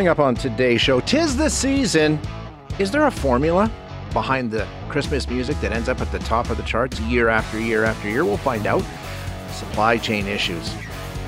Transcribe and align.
Coming 0.00 0.08
up 0.08 0.18
on 0.18 0.34
today's 0.34 0.80
show, 0.80 1.00
tis 1.00 1.36
the 1.36 1.50
season. 1.50 2.18
Is 2.78 2.90
there 2.90 3.06
a 3.06 3.10
formula 3.10 3.70
behind 4.14 4.50
the 4.50 4.66
Christmas 4.88 5.28
music 5.28 5.60
that 5.60 5.72
ends 5.72 5.90
up 5.90 6.00
at 6.00 6.10
the 6.10 6.20
top 6.20 6.48
of 6.48 6.56
the 6.56 6.62
charts 6.62 6.98
year 7.00 7.28
after 7.28 7.60
year 7.60 7.84
after 7.84 8.08
year? 8.08 8.24
We'll 8.24 8.38
find 8.38 8.66
out. 8.66 8.82
Supply 9.50 9.98
chain 9.98 10.26
issues. 10.26 10.72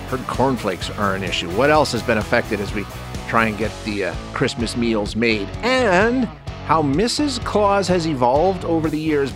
Heard 0.08 0.26
cornflakes 0.26 0.88
are 0.88 1.14
an 1.14 1.22
issue. 1.22 1.50
What 1.50 1.68
else 1.68 1.92
has 1.92 2.02
been 2.02 2.16
affected 2.16 2.60
as 2.60 2.72
we 2.72 2.86
try 3.28 3.44
and 3.44 3.58
get 3.58 3.70
the 3.84 4.06
uh, 4.06 4.14
Christmas 4.32 4.74
meals 4.74 5.16
made? 5.16 5.50
And 5.60 6.24
how 6.64 6.80
Mrs. 6.82 7.44
Claus 7.44 7.86
has 7.88 8.06
evolved 8.06 8.64
over 8.64 8.88
the 8.88 8.98
years. 8.98 9.34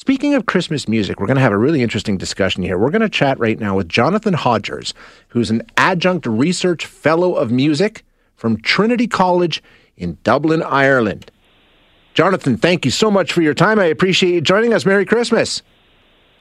Speaking 0.00 0.32
of 0.32 0.46
Christmas 0.46 0.88
music, 0.88 1.20
we're 1.20 1.26
going 1.26 1.36
to 1.36 1.42
have 1.42 1.52
a 1.52 1.58
really 1.58 1.82
interesting 1.82 2.16
discussion 2.16 2.62
here. 2.62 2.78
We're 2.78 2.88
going 2.88 3.02
to 3.02 3.08
chat 3.10 3.38
right 3.38 3.60
now 3.60 3.76
with 3.76 3.86
Jonathan 3.86 4.32
Hodgers, 4.32 4.94
who's 5.28 5.50
an 5.50 5.60
adjunct 5.76 6.24
research 6.24 6.86
fellow 6.86 7.34
of 7.34 7.50
music 7.50 8.02
from 8.34 8.62
Trinity 8.62 9.06
College 9.06 9.62
in 9.98 10.16
Dublin, 10.22 10.62
Ireland. 10.62 11.30
Jonathan, 12.14 12.56
thank 12.56 12.86
you 12.86 12.90
so 12.90 13.10
much 13.10 13.30
for 13.30 13.42
your 13.42 13.52
time. 13.52 13.78
I 13.78 13.84
appreciate 13.84 14.32
you 14.32 14.40
joining 14.40 14.72
us. 14.72 14.86
Merry 14.86 15.04
Christmas. 15.04 15.60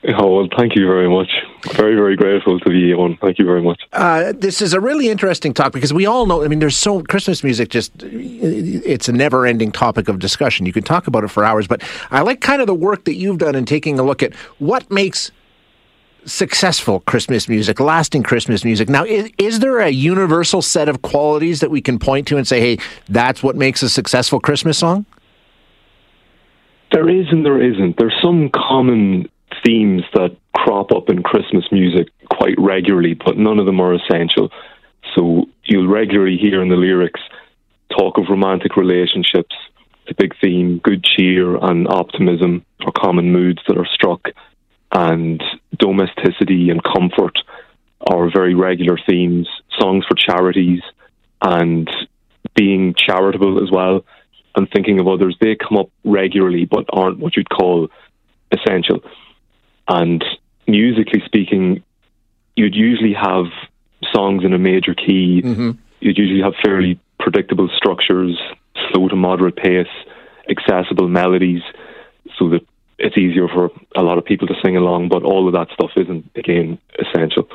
Oh, 0.08 0.38
well, 0.38 0.48
thank 0.58 0.78
you 0.78 0.88
very 0.88 1.09
much. 1.09 1.28
Very, 1.73 1.95
very 1.95 2.16
grateful 2.16 2.59
to 2.59 2.70
be 2.70 2.94
on. 2.94 3.18
Thank 3.18 3.38
you 3.38 3.45
very 3.45 3.62
much. 3.62 3.81
Uh, 3.91 4.34
this 4.36 4.62
is 4.62 4.73
a 4.73 4.80
really 4.80 5.09
interesting 5.09 5.54
topic 5.54 5.73
because 5.73 5.94
we 5.94 6.05
all 6.05 6.26
know, 6.26 6.44
I 6.44 6.48
mean, 6.48 6.59
there's 6.59 6.77
so, 6.77 7.02
Christmas 7.04 7.44
music 7.44 7.70
just, 7.70 7.91
it's 8.02 9.09
a 9.09 9.12
never 9.12 9.45
ending 9.45 9.72
topic 9.72 10.08
of 10.08 10.20
discussion. 10.20 10.66
You 10.66 10.73
can 10.73 10.84
talk 10.84 11.08
about 11.08 11.23
it 11.23 11.27
for 11.30 11.44
hours, 11.44 11.67
but 11.67 11.84
I 12.12 12.22
like 12.22 12.40
kind 12.40 12.62
of 12.62 12.67
the 12.67 12.73
work 12.73 13.03
that 13.05 13.16
you've 13.16 13.40
done 13.40 13.55
in 13.55 13.66
taking 13.66 14.00
a 14.00 14.03
look 14.03 14.23
at 14.23 14.34
what 14.59 14.90
makes 14.90 15.31
successful 16.26 17.02
Christmas 17.02 17.50
music, 17.50 17.80
lasting 17.80 18.23
Christmas 18.23 18.64
music. 18.64 18.88
Now, 18.88 19.03
is, 19.03 19.30
is 19.38 19.59
there 19.59 19.80
a 19.80 19.89
universal 19.89 20.61
set 20.61 20.88
of 20.88 21.02
qualities 21.02 21.59
that 21.59 21.72
we 21.72 21.81
can 21.81 22.00
point 22.00 22.28
to 22.28 22.38
and 22.38 22.48
say, 22.48 22.59
hey, 22.61 22.78
that's 23.08 23.44
what 23.44 23.55
makes 23.55 23.83
a 23.83 23.89
successful 23.89 24.39
Christmas 24.39 24.78
song? 24.78 25.05
There 26.92 27.09
is 27.09 27.28
and 27.31 27.45
there 27.45 27.61
isn't. 27.61 27.98
There's 27.98 28.16
some 28.22 28.50
common 28.50 29.30
themes 29.64 30.03
that 30.14 30.36
crop 30.63 30.91
up 30.91 31.09
in 31.09 31.23
Christmas 31.23 31.65
music 31.71 32.07
quite 32.29 32.55
regularly, 32.57 33.13
but 33.13 33.38
none 33.38 33.59
of 33.59 33.65
them 33.65 33.79
are 33.79 33.93
essential. 33.93 34.49
So 35.15 35.45
you'll 35.63 35.88
regularly 35.88 36.38
hear 36.38 36.61
in 36.61 36.69
the 36.69 36.75
lyrics 36.75 37.21
talk 37.97 38.17
of 38.17 38.25
romantic 38.29 38.75
relationships, 38.75 39.55
the 40.07 40.13
big 40.15 40.33
theme, 40.41 40.80
good 40.83 41.03
cheer 41.03 41.55
and 41.55 41.87
optimism 41.87 42.65
are 42.85 42.91
common 42.91 43.31
moods 43.31 43.61
that 43.67 43.77
are 43.77 43.87
struck, 43.93 44.30
and 44.91 45.41
domesticity 45.77 46.69
and 46.69 46.83
comfort 46.83 47.37
are 48.02 48.31
very 48.31 48.55
regular 48.55 48.97
themes. 49.07 49.47
Songs 49.80 50.05
for 50.07 50.15
charities 50.15 50.81
and 51.41 51.89
being 52.55 52.95
charitable 52.97 53.63
as 53.63 53.71
well 53.71 54.03
and 54.55 54.69
thinking 54.71 54.99
of 54.99 55.07
others, 55.07 55.37
they 55.39 55.55
come 55.55 55.77
up 55.77 55.89
regularly 56.03 56.65
but 56.65 56.85
aren't 56.91 57.19
what 57.19 57.35
you'd 57.35 57.49
call 57.49 57.89
essential. 58.52 58.99
And 59.87 60.23
musically 60.70 61.22
speaking, 61.25 61.84
you'd 62.56 62.75
usually 62.75 63.14
have 63.14 63.45
songs 64.14 64.44
in 64.44 64.53
a 64.53 64.59
major 64.59 64.94
key. 64.94 65.42
Mm-hmm. 65.44 65.72
You'd 66.00 66.17
usually 66.17 66.42
have 66.42 66.53
fairly 66.64 67.00
predictable 67.20 67.70
structures, 67.76 68.39
slow 68.92 69.08
to 69.09 69.16
moderate 69.16 69.56
pace, 69.56 69.88
accessible 70.50 71.08
melodies, 71.08 71.61
so 72.38 72.50
that 72.50 72.61
it's 72.98 73.17
easier 73.17 73.48
for 73.48 73.70
a 73.95 74.02
lot 74.02 74.17
of 74.17 74.26
people 74.26 74.48
to 74.48 74.56
sing 74.64 74.78
along. 74.78 75.09
But 75.09 75.23
all 75.23 75.48
of 75.48 75.53
that 75.53 75.70
stuff 75.73 75.92
isn't, 75.95 76.30
again, 76.36 76.80
essential. 77.00 77.48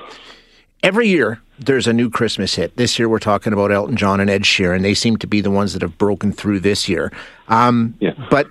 Every 0.83 1.09
year, 1.09 1.41
there's 1.59 1.87
a 1.87 1.95
new 1.95 2.11
Christmas 2.11 2.57
hit. 2.57 2.77
This 2.77 2.99
year, 2.99 3.09
we're 3.09 3.19
talking 3.19 3.55
about 3.55 3.73
Elton 3.73 3.97
John 3.97 4.21
and 4.21 4.29
Ed 4.29 4.43
Sheeran. 4.43 4.83
They 4.83 4.93
seem 4.93 5.17
to 5.19 5.27
be 5.27 5.41
the 5.41 5.51
ones 5.51 5.73
that 5.73 5.81
have 5.81 5.97
broken 5.97 6.31
through 6.31 6.61
this 6.61 6.89
year. 6.91 7.11
Um, 7.49 7.95
yeah. 8.01 8.13
But 8.31 8.49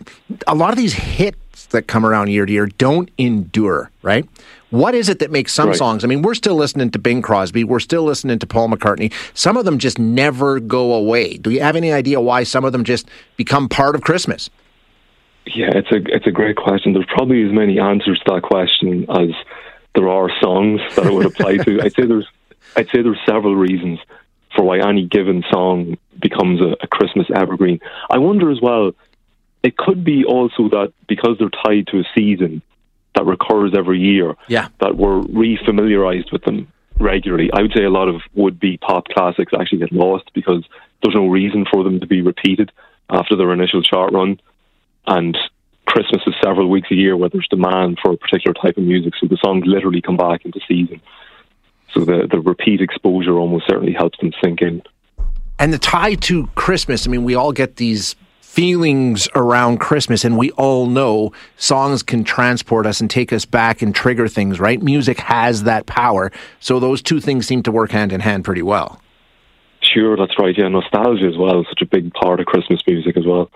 a 0.47 0.55
lot 0.55 0.71
of 0.71 0.77
these 0.77 0.93
hits 0.93 1.37
that 1.73 1.87
come 1.87 2.05
around 2.05 2.29
year 2.29 2.45
to 2.45 2.51
year 2.51 2.65
don't 2.65 3.11
endure, 3.17 3.91
right? 4.01 4.27
What 4.69 4.95
is 4.95 5.09
it 5.09 5.19
that 5.19 5.29
makes 5.29 5.53
some 5.53 5.69
right. 5.69 5.77
songs? 5.77 6.03
I 6.03 6.07
mean, 6.07 6.23
we're 6.23 6.33
still 6.33 6.55
listening 6.55 6.89
to 6.91 6.99
Bing 6.99 7.21
Crosby, 7.21 7.63
we're 7.63 7.79
still 7.79 8.03
listening 8.03 8.39
to 8.39 8.47
Paul 8.47 8.69
McCartney. 8.69 9.13
Some 9.33 9.57
of 9.57 9.65
them 9.65 9.77
just 9.77 9.99
never 9.99 10.59
go 10.59 10.93
away. 10.93 11.37
Do 11.37 11.51
you 11.51 11.61
have 11.61 11.75
any 11.75 11.91
idea 11.91 12.19
why 12.19 12.43
some 12.43 12.65
of 12.65 12.71
them 12.71 12.83
just 12.83 13.07
become 13.35 13.69
part 13.69 13.93
of 13.93 14.01
Christmas? 14.01 14.49
Yeah, 15.45 15.71
it's 15.75 15.91
a 15.91 15.97
it's 16.15 16.25
a 16.25 16.31
great 16.31 16.55
question. 16.55 16.93
There's 16.93 17.05
probably 17.05 17.43
as 17.45 17.51
many 17.51 17.77
answers 17.77 18.19
to 18.25 18.35
that 18.35 18.43
question 18.43 19.05
as 19.09 19.29
there 19.93 20.07
are 20.07 20.29
songs 20.41 20.79
that 20.95 21.05
it 21.05 21.13
would 21.13 21.25
apply 21.25 21.57
to. 21.57 21.81
I'd 21.81 21.93
say 21.93 22.05
there's 22.05 22.27
I'd 22.77 22.87
say 22.87 23.01
there's 23.01 23.19
several 23.25 23.55
reasons 23.55 23.99
for 24.55 24.63
why 24.63 24.79
any 24.79 25.05
given 25.05 25.43
song 25.51 25.97
becomes 26.19 26.61
a, 26.61 26.75
a 26.81 26.87
Christmas 26.87 27.27
evergreen. 27.35 27.79
I 28.09 28.19
wonder 28.19 28.51
as 28.51 28.61
well 28.61 28.93
it 29.63 29.77
could 29.77 30.03
be 30.03 30.25
also 30.25 30.69
that 30.69 30.93
because 31.07 31.37
they're 31.39 31.49
tied 31.49 31.87
to 31.87 31.99
a 31.99 32.03
season 32.15 32.61
that 33.15 33.25
recurs 33.25 33.73
every 33.75 33.99
year, 33.99 34.35
yeah. 34.47 34.67
that 34.79 34.97
we're 34.97 35.21
refamiliarized 35.21 36.31
with 36.31 36.43
them 36.43 36.67
regularly. 36.99 37.49
I 37.53 37.61
would 37.61 37.73
say 37.75 37.83
a 37.83 37.89
lot 37.89 38.09
of 38.09 38.21
would 38.33 38.59
be 38.59 38.77
pop 38.77 39.07
classics 39.07 39.53
actually 39.57 39.79
get 39.79 39.91
lost 39.91 40.31
because 40.33 40.65
there's 41.01 41.15
no 41.15 41.27
reason 41.27 41.65
for 41.71 41.83
them 41.83 41.99
to 41.99 42.07
be 42.07 42.21
repeated 42.21 42.71
after 43.09 43.35
their 43.35 43.53
initial 43.53 43.81
chart 43.81 44.13
run. 44.13 44.39
And 45.07 45.37
Christmas 45.85 46.21
is 46.25 46.33
several 46.43 46.69
weeks 46.69 46.89
a 46.91 46.95
year 46.95 47.15
where 47.15 47.29
there's 47.29 47.47
demand 47.49 47.99
for 48.01 48.11
a 48.11 48.17
particular 48.17 48.53
type 48.53 48.77
of 48.77 48.83
music, 48.83 49.13
so 49.19 49.27
the 49.27 49.37
songs 49.43 49.63
literally 49.65 50.01
come 50.01 50.17
back 50.17 50.45
into 50.45 50.59
season. 50.67 51.01
So 51.93 52.03
the, 52.05 52.27
the 52.29 52.39
repeat 52.39 52.81
exposure 52.81 53.37
almost 53.37 53.67
certainly 53.67 53.93
helps 53.93 54.17
them 54.19 54.31
sink 54.43 54.61
in. 54.61 54.81
And 55.59 55.71
the 55.71 55.77
tie 55.77 56.15
to 56.15 56.47
Christmas, 56.55 57.05
I 57.05 57.11
mean, 57.11 57.23
we 57.23 57.35
all 57.35 57.51
get 57.51 57.75
these 57.75 58.15
feelings 58.53 59.27
around 59.33 59.79
Christmas, 59.79 60.23
and 60.23 60.37
we 60.37 60.51
all 60.51 60.85
know 60.85 61.31
songs 61.57 62.03
can 62.03 62.23
transport 62.23 62.85
us 62.85 63.01
and 63.01 63.09
take 63.09 63.33
us 63.33 63.45
back 63.45 63.81
and 63.81 63.95
trigger 63.95 64.27
things, 64.27 64.59
right? 64.59 64.79
Music 64.79 65.19
has 65.21 65.63
that 65.63 65.87
power. 65.87 66.31
So 66.59 66.79
those 66.79 67.01
two 67.01 67.19
things 67.19 67.47
seem 67.47 67.63
to 67.63 67.71
work 67.71 67.89
hand 67.89 68.13
in 68.13 68.19
hand 68.19 68.45
pretty 68.45 68.61
well. 68.61 69.01
Sure, 69.81 70.15
that's 70.15 70.37
right. 70.37 70.55
Yeah, 70.55 70.67
nostalgia 70.67 71.25
as 71.25 71.35
well, 71.35 71.61
is 71.61 71.67
such 71.67 71.81
a 71.81 71.87
big 71.87 72.13
part 72.13 72.39
of 72.39 72.45
Christmas 72.45 72.79
music 72.85 73.17
as 73.17 73.25
well. 73.25 73.49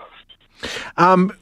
Um, 0.96 1.32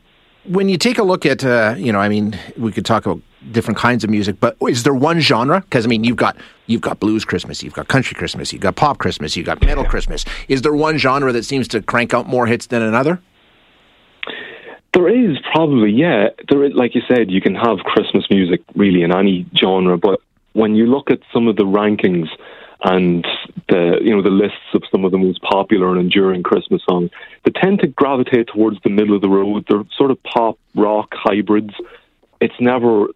when 0.45 0.69
you 0.69 0.77
take 0.77 0.99
a 0.99 1.03
look 1.03 1.25
at, 1.25 1.43
uh, 1.43 1.77
you 1.79 1.93
know, 1.93 1.99
I 1.99 2.11
mean, 2.11 2.39
we 2.59 2.73
could 2.73 2.85
talk 2.85 3.07
about 3.07 3.23
different 3.53 3.79
kinds 3.79 4.05
of 4.05 4.11
music, 4.11 4.37
but 4.39 4.59
is 4.69 4.83
there 4.83 4.93
one 4.93 5.21
genre? 5.21 5.63
Because 5.63 5.87
I 5.87 5.89
mean, 5.89 6.05
you've 6.05 6.19
got 6.19 6.37
you've 6.67 6.83
got 6.83 7.01
blues 7.01 7.25
Christmas, 7.25 7.63
you've 7.63 7.73
got 7.73 7.89
country 7.89 8.15
Christmas, 8.15 8.53
you've 8.53 8.61
got 8.61 8.77
pop 8.77 8.99
Christmas, 8.99 9.35
you've 9.35 9.47
got 9.47 9.63
metal 9.63 9.85
Christmas. 9.85 10.27
Is 10.47 10.61
there 10.61 10.75
one 10.75 10.99
genre 10.99 11.33
that 11.33 11.45
seems 11.45 11.67
to 11.69 11.81
crank 11.81 12.13
out 12.13 12.29
more 12.29 12.47
hits 12.47 12.67
than 12.67 12.83
another? 12.83 13.19
There 14.97 15.11
is 15.11 15.37
probably, 15.53 15.91
yeah. 15.91 16.29
There, 16.49 16.65
is, 16.65 16.73
like 16.73 16.95
you 16.95 17.03
said, 17.07 17.31
you 17.31 17.43
can 17.43 17.55
have 17.55 17.81
Christmas 17.81 18.25
music 18.31 18.63
really 18.75 19.03
in 19.03 19.15
any 19.15 19.45
genre, 19.55 19.99
but 19.99 20.21
when 20.55 20.75
you 20.75 20.87
look 20.87 21.11
at 21.11 21.19
some 21.35 21.49
of 21.49 21.57
the 21.57 21.65
rankings 21.65 22.29
and 22.83 23.27
the 23.69 23.99
you 24.01 24.17
know 24.17 24.23
the 24.23 24.31
lists 24.31 24.73
of 24.73 24.83
some 24.91 25.05
of 25.05 25.13
the 25.13 25.19
most 25.19 25.43
popular 25.43 25.91
and 25.91 26.01
enduring 26.01 26.43
Christmas 26.43 26.81
songs, 26.89 27.11
they 27.45 27.51
tend 27.51 27.81
to 27.81 27.89
gravitate 27.89 28.47
towards 28.47 28.79
the 28.85 28.89
middle 28.89 29.15
of 29.15 29.21
the 29.21 29.29
road. 29.29 29.67
They're 29.69 29.85
sort 29.99 30.11
of 30.11 30.23
pop 30.23 30.59
rock 30.75 31.11
hybrids. 31.13 31.75
It's 32.41 32.59
never 32.59 33.09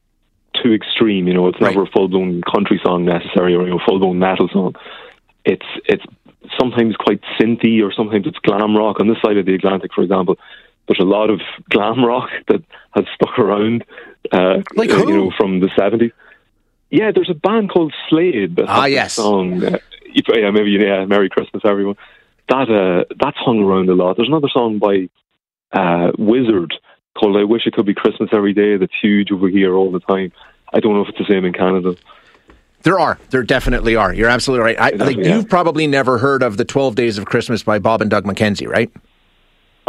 too 0.62 0.74
extreme, 0.74 1.28
you 1.28 1.32
know. 1.32 1.48
It's 1.48 1.62
right. 1.62 1.70
never 1.70 1.84
a 1.84 1.91
full 1.91 2.08
blown 2.08 2.42
country 2.42 2.78
song 2.84 3.06
necessarily, 3.06 3.54
or 3.54 3.62
you 3.62 3.70
know, 3.70 3.80
full 3.88 4.00
blown 4.00 4.18
metal 4.18 4.50
song. 4.52 4.74
It's 5.47 5.66
it's 5.86 6.04
sometimes 6.60 6.94
quite 6.97 7.22
synthy, 7.41 7.82
or 7.82 7.91
sometimes 7.91 8.26
it's 8.26 8.38
glam 8.41 8.76
rock. 8.76 9.00
On 9.00 9.08
this 9.08 9.16
side 9.24 9.38
of 9.38 9.47
the 9.47 9.54
Atlantic, 9.54 9.94
for 9.94 10.02
example, 10.02 10.36
there's 10.86 11.00
a 11.00 11.04
lot 11.04 11.30
of 11.30 11.41
glam 11.68 12.04
rock 12.04 12.30
that 12.48 12.62
has 12.92 13.04
stuck 13.14 13.38
around, 13.38 13.84
uh, 14.32 14.62
like 14.74 14.91
who? 14.91 15.08
you 15.08 15.16
know, 15.16 15.32
from 15.36 15.60
the 15.60 15.68
70s. 15.68 16.12
Yeah, 16.91 17.12
there's 17.15 17.30
a 17.30 17.34
band 17.34 17.71
called 17.71 17.94
Slade. 18.09 18.56
That 18.56 18.66
ah, 18.68 18.86
yes. 18.86 19.15
Song, 19.15 19.62
uh, 19.65 19.78
yeah, 20.12 20.50
maybe 20.50 20.72
yeah. 20.72 21.04
Merry 21.04 21.28
Christmas, 21.28 21.62
everyone. 21.65 21.97
That 22.48 22.68
uh, 22.68 23.15
that's 23.21 23.36
hung 23.36 23.60
around 23.60 23.88
a 23.88 23.94
lot. 23.94 24.16
There's 24.16 24.28
another 24.28 24.48
song 24.53 24.78
by 24.78 25.09
uh, 25.72 26.10
Wizzard 26.18 26.74
called 27.16 27.36
"I 27.36 27.44
Wish 27.44 27.66
It 27.66 27.74
Could 27.74 27.86
Be 27.86 27.94
Christmas 27.94 28.30
Every 28.32 28.53
Day." 28.53 28.77
That's 28.77 28.92
huge 29.00 29.30
over 29.30 29.48
here 29.48 29.74
all 29.74 29.92
the 29.92 30.00
time. 30.00 30.32
I 30.72 30.80
don't 30.80 30.94
know 30.94 31.03
if 31.03 31.10
it's 31.10 31.18
the 31.18 31.32
same 31.32 31.44
in 31.44 31.53
Canada. 31.53 31.94
There 32.82 32.98
are. 32.98 33.18
There 33.30 33.42
definitely 33.44 33.94
are. 33.94 34.12
You're 34.12 34.28
absolutely 34.28 34.65
right. 34.65 34.80
I, 34.80 34.91
like, 34.97 35.16
yeah. 35.16 35.36
You've 35.36 35.48
probably 35.48 35.86
never 35.86 36.18
heard 36.18 36.42
of 36.42 36.56
the 36.56 36.65
Twelve 36.65 36.97
Days 36.97 37.18
of 37.18 37.27
Christmas 37.27 37.62
by 37.62 37.78
Bob 37.78 38.00
and 38.00 38.10
Doug 38.10 38.24
McKenzie, 38.24 38.66
right? 38.66 38.91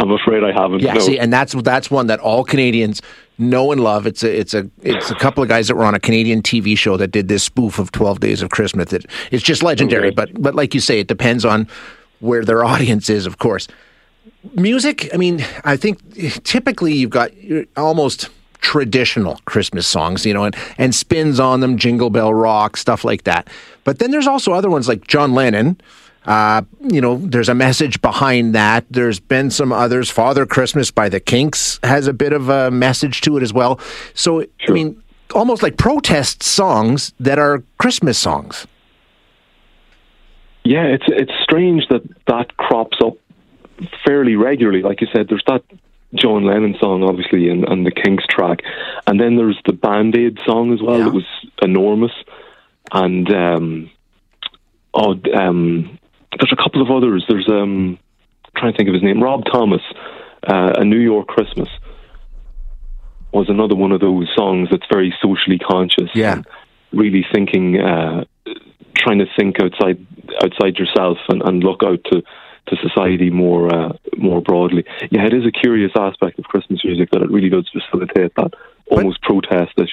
I'm 0.02 0.12
afraid 0.12 0.44
I 0.44 0.52
haven't. 0.52 0.82
Yeah, 0.82 0.94
no. 0.94 1.00
see, 1.00 1.20
and 1.20 1.32
that's 1.32 1.54
that's 1.54 1.92
one 1.92 2.08
that 2.08 2.20
all 2.20 2.44
Canadians 2.44 3.02
know 3.38 3.72
and 3.72 3.82
love. 3.82 4.08
It's 4.08 4.24
a 4.24 4.40
it's 4.40 4.54
a 4.56 4.68
it's 4.82 5.12
a 5.12 5.16
couple 5.16 5.44
of 5.44 5.50
guys 5.50 5.68
that 5.68 5.76
were 5.76 5.84
on 5.84 5.94
a 5.94 6.00
Canadian 6.00 6.42
TV 6.42 6.76
show 6.76 6.98
that 6.98 7.10
did 7.10 7.28
this 7.28 7.44
spoof 7.44 7.78
of 7.78 7.92
Twelve 7.92 8.20
Days 8.20 8.42
of 8.42 8.50
Christmas. 8.50 8.90
That 8.90 9.06
it's 9.30 9.44
just 9.44 9.62
legendary. 9.62 10.08
Okay. 10.08 10.16
But 10.16 10.42
but 10.42 10.56
like 10.56 10.74
you 10.74 10.80
say, 10.80 11.00
it 11.00 11.08
depends 11.08 11.46
on 11.46 11.68
where 12.20 12.44
their 12.44 12.66
audience 12.74 13.10
is, 13.10 13.28
of 13.28 13.38
course. 13.38 13.68
Music. 14.56 15.14
I 15.14 15.18
mean, 15.18 15.46
I 15.64 15.78
think 15.78 16.00
typically 16.44 16.94
you've 16.94 17.12
got 17.12 17.32
almost 17.78 18.30
traditional 18.62 19.40
Christmas 19.46 19.88
songs, 19.88 20.26
you 20.26 20.34
know, 20.34 20.46
and, 20.46 20.56
and 20.78 20.96
spins 20.96 21.40
on 21.40 21.60
them, 21.60 21.78
Jingle 21.78 22.10
Bell 22.10 22.34
Rock, 22.34 22.78
stuff 22.78 23.04
like 23.04 23.24
that. 23.24 23.50
But 23.84 24.00
then 24.00 24.12
there's 24.12 24.28
also 24.28 24.54
other 24.54 24.70
ones 24.70 24.88
like 24.88 25.08
John 25.08 25.34
Lennon 25.34 25.80
Uh, 26.26 26.62
you 26.82 27.02
know, 27.02 27.18
there's 27.18 27.50
a 27.50 27.56
message 27.56 28.02
behind 28.02 28.54
that. 28.54 28.86
There's 28.90 29.20
been 29.20 29.50
some 29.50 29.72
others. 29.74 30.10
Father 30.10 30.46
Christmas 30.46 30.92
by 30.92 31.10
the 31.10 31.20
Kinks 31.20 31.80
has 31.84 32.08
a 32.08 32.14
bit 32.14 32.32
of 32.32 32.50
a 32.50 32.70
message 32.70 33.22
to 33.22 33.38
it 33.38 33.44
as 33.44 33.54
well. 33.54 33.80
So, 34.14 34.42
sure. 34.58 34.70
I 34.70 34.72
mean, 34.72 35.04
almost 35.34 35.64
like 35.64 35.78
protest 35.78 36.44
songs 36.44 37.14
that 37.20 37.40
are 37.40 37.64
Christmas 37.80 38.18
songs. 38.18 38.68
Yeah, 40.64 40.84
it's 40.84 41.06
it's 41.08 41.32
strange 41.42 41.88
that 41.90 42.04
that 42.28 42.56
crops 42.58 43.00
up 43.04 43.14
fairly 44.06 44.36
regularly. 44.36 44.84
Like 44.84 45.02
you 45.02 45.08
said, 45.12 45.28
there's 45.28 45.44
that 45.48 45.64
John 46.14 46.46
Lennon 46.46 46.76
song, 46.80 47.04
obviously, 47.04 47.50
and, 47.50 47.68
and 47.68 47.86
the 47.86 47.92
Kinks 47.92 48.26
track, 48.28 48.60
and 49.08 49.20
then 49.20 49.38
there's 49.38 49.60
the 49.66 49.74
Band 49.74 50.16
Aid 50.16 50.40
song 50.46 50.72
as 50.72 50.82
well. 50.82 51.00
Yeah. 51.00 51.06
That 51.06 51.14
was 51.14 51.26
enormous, 51.64 52.12
and 52.92 53.34
um, 53.34 53.90
oh, 54.94 55.20
um, 55.34 55.98
there's 56.40 56.54
a 56.54 56.62
couple 56.62 56.82
of 56.82 56.90
others. 56.90 57.26
There's 57.28 57.48
um, 57.50 58.00
I'm 58.46 58.60
trying 58.60 58.74
to 58.74 58.78
think 58.78 58.90
of 58.90 58.94
his 58.94 59.04
name, 59.04 59.22
Rob 59.22 59.44
Thomas, 59.52 59.82
uh, 60.48 60.74
a 60.78 60.86
New 60.86 61.00
York 61.00 61.28
Christmas 61.28 61.70
was 63.32 63.50
another 63.50 63.76
one 63.76 63.92
of 63.92 64.02
those 64.02 64.28
songs 64.36 64.68
that's 64.70 64.86
very 64.92 65.14
socially 65.22 65.58
conscious. 65.58 66.10
Yeah, 66.14 66.42
really 66.92 67.26
thinking, 67.34 67.80
uh, 67.80 68.26
trying 68.96 69.20
to 69.20 69.26
think 69.38 69.58
outside 69.62 70.06
outside 70.44 70.78
yourself 70.78 71.18
and, 71.30 71.42
and 71.44 71.64
look 71.64 71.82
out 71.84 72.04
to 72.12 72.22
to 72.68 72.76
society 72.88 73.30
more 73.30 73.74
uh, 73.74 73.94
more 74.18 74.42
broadly. 74.42 74.86
Yeah, 75.10 75.26
it 75.26 75.34
is 75.34 75.46
a 75.46 75.52
curious 75.52 75.92
aspect 75.96 76.40
of 76.40 76.46
Christmas 76.46 76.84
music 76.84 77.10
that 77.12 77.22
it 77.22 77.32
really 77.32 77.50
does 77.50 77.70
facilitate 77.72 78.36
that 78.36 78.54
almost 78.90 79.20
but, 79.22 79.30
protestish. 79.30 79.92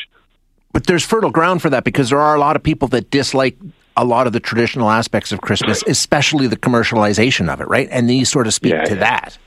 But 0.73 0.87
there's 0.87 1.05
fertile 1.05 1.31
ground 1.31 1.63
for 1.63 1.71
that 1.71 1.85
because 1.85 2.11
there 2.11 2.21
are 2.21 2.35
a 2.35 2.41
lot 2.41 2.57
of 2.57 2.63
people 2.63 2.89
that 2.89 3.11
dislike 3.11 3.57
a 3.99 4.05
lot 4.05 4.29
of 4.29 4.33
the 4.33 4.41
traditional 4.41 4.91
aspects 4.91 5.33
of 5.33 5.41
Christmas, 5.41 5.83
especially 5.87 6.47
the 6.47 6.57
commercialization 6.57 7.53
of 7.53 7.61
it, 7.61 7.69
right? 7.69 7.89
And 7.91 8.09
these 8.09 8.31
sort 8.31 8.47
of 8.47 8.55
speak 8.55 8.73
yeah, 8.73 8.85
to 8.85 8.95
yeah. 8.95 9.01
that. 9.01 9.39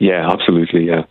Yeah, 0.00 0.30
absolutely. 0.30 0.86
Yeah, 0.86 1.04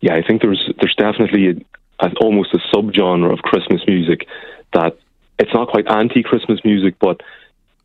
yeah. 0.00 0.14
I 0.14 0.22
think 0.22 0.42
there's 0.42 0.70
there's 0.80 0.96
definitely 0.96 1.64
a, 2.00 2.06
a, 2.06 2.12
almost 2.20 2.52
a 2.52 2.58
subgenre 2.74 3.32
of 3.32 3.38
Christmas 3.38 3.80
music 3.86 4.26
that 4.74 4.98
it's 5.38 5.54
not 5.54 5.68
quite 5.68 5.88
anti-Christmas 5.88 6.60
music, 6.64 6.96
but 6.98 7.20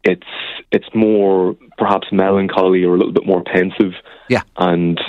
it's 0.03 0.27
it's 0.71 0.87
more 0.95 1.55
perhaps 1.77 2.07
melancholy 2.11 2.83
or 2.83 2.95
a 2.95 2.97
little 2.97 3.13
bit 3.13 3.27
more 3.27 3.43
pensive. 3.43 3.93
Yeah. 4.27 4.41
And 4.57 4.99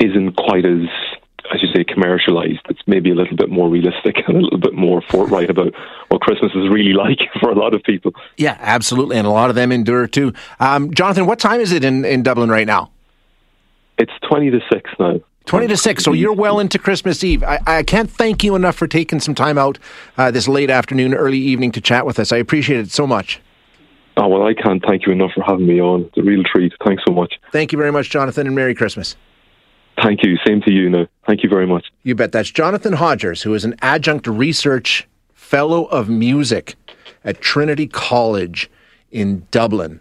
isn't 0.00 0.36
quite 0.36 0.66
as 0.66 0.88
as 1.52 1.62
you 1.62 1.68
say, 1.74 1.84
commercialized. 1.84 2.60
It's 2.68 2.80
maybe 2.86 3.10
a 3.10 3.14
little 3.14 3.36
bit 3.36 3.50
more 3.50 3.68
realistic 3.68 4.16
and 4.26 4.36
a 4.36 4.40
little 4.40 4.58
bit 4.58 4.74
more 4.74 5.02
forthright 5.10 5.50
about 5.50 5.72
what 6.08 6.20
Christmas 6.20 6.52
is 6.52 6.68
really 6.70 6.92
like 6.94 7.18
for 7.40 7.50
a 7.50 7.54
lot 7.54 7.74
of 7.74 7.82
people. 7.82 8.12
Yeah, 8.36 8.56
absolutely. 8.60 9.16
And 9.16 9.26
a 9.26 9.30
lot 9.30 9.50
of 9.50 9.56
them 9.56 9.72
endure 9.72 10.06
too. 10.06 10.32
Um, 10.60 10.92
Jonathan, 10.92 11.26
what 11.26 11.38
time 11.38 11.60
is 11.60 11.72
it 11.72 11.84
in, 11.84 12.04
in 12.04 12.22
Dublin 12.22 12.50
right 12.50 12.66
now? 12.66 12.90
It's 13.98 14.12
20 14.28 14.50
to 14.50 14.60
6 14.70 14.90
now. 14.98 15.20
20 15.46 15.68
to 15.68 15.76
6. 15.76 16.04
So 16.04 16.12
you're 16.12 16.32
well 16.32 16.58
into 16.58 16.78
Christmas 16.78 17.22
Eve. 17.22 17.42
I, 17.44 17.60
I 17.66 17.82
can't 17.84 18.10
thank 18.10 18.42
you 18.42 18.56
enough 18.56 18.74
for 18.74 18.88
taking 18.88 19.20
some 19.20 19.34
time 19.34 19.56
out 19.56 19.78
uh, 20.18 20.30
this 20.30 20.48
late 20.48 20.70
afternoon, 20.70 21.14
early 21.14 21.38
evening 21.38 21.72
to 21.72 21.80
chat 21.80 22.04
with 22.04 22.18
us. 22.18 22.32
I 22.32 22.38
appreciate 22.38 22.80
it 22.80 22.90
so 22.90 23.06
much. 23.06 23.40
Oh, 24.16 24.28
well, 24.28 24.44
I 24.44 24.54
can't 24.54 24.82
thank 24.84 25.06
you 25.06 25.12
enough 25.12 25.32
for 25.34 25.44
having 25.44 25.66
me 25.66 25.80
on. 25.80 26.02
It's 26.02 26.18
a 26.18 26.22
real 26.22 26.42
treat. 26.42 26.72
Thanks 26.84 27.02
so 27.06 27.14
much. 27.14 27.34
Thank 27.52 27.70
you 27.70 27.78
very 27.78 27.92
much, 27.92 28.10
Jonathan, 28.10 28.46
and 28.46 28.56
Merry 28.56 28.74
Christmas. 28.74 29.14
Thank 30.02 30.22
you. 30.22 30.36
Same 30.46 30.60
to 30.62 30.70
you 30.70 30.90
now. 30.90 31.06
Thank 31.26 31.42
you 31.42 31.48
very 31.48 31.66
much. 31.66 31.86
You 32.02 32.14
bet. 32.14 32.32
That's 32.32 32.50
Jonathan 32.50 32.94
Hodgers, 32.94 33.42
who 33.42 33.54
is 33.54 33.64
an 33.64 33.74
adjunct 33.80 34.26
research 34.26 35.08
fellow 35.32 35.84
of 35.86 36.08
music 36.08 36.74
at 37.24 37.40
Trinity 37.40 37.86
College 37.86 38.70
in 39.10 39.46
Dublin. 39.50 40.00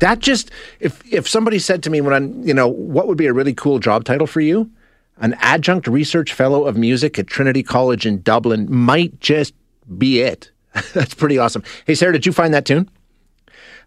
That 0.00 0.18
just 0.18 0.50
if 0.80 1.02
if 1.10 1.28
somebody 1.28 1.58
said 1.58 1.82
to 1.84 1.90
me 1.90 2.00
when 2.00 2.12
I'm, 2.12 2.42
you 2.42 2.52
know, 2.52 2.68
what 2.68 3.06
would 3.06 3.16
be 3.16 3.26
a 3.26 3.32
really 3.32 3.54
cool 3.54 3.78
job 3.78 4.04
title 4.04 4.26
for 4.26 4.40
you? 4.40 4.70
An 5.18 5.34
adjunct 5.38 5.86
research 5.86 6.32
fellow 6.32 6.64
of 6.64 6.76
music 6.76 7.18
at 7.18 7.26
Trinity 7.26 7.62
College 7.62 8.04
in 8.04 8.20
Dublin 8.20 8.66
might 8.70 9.20
just 9.20 9.54
be 9.96 10.20
it. 10.20 10.50
that's 10.92 11.14
pretty 11.14 11.38
awesome. 11.38 11.62
Hey 11.86 11.94
Sarah, 11.94 12.12
did 12.12 12.26
you 12.26 12.32
find 12.32 12.52
that 12.52 12.66
tune? 12.66 12.90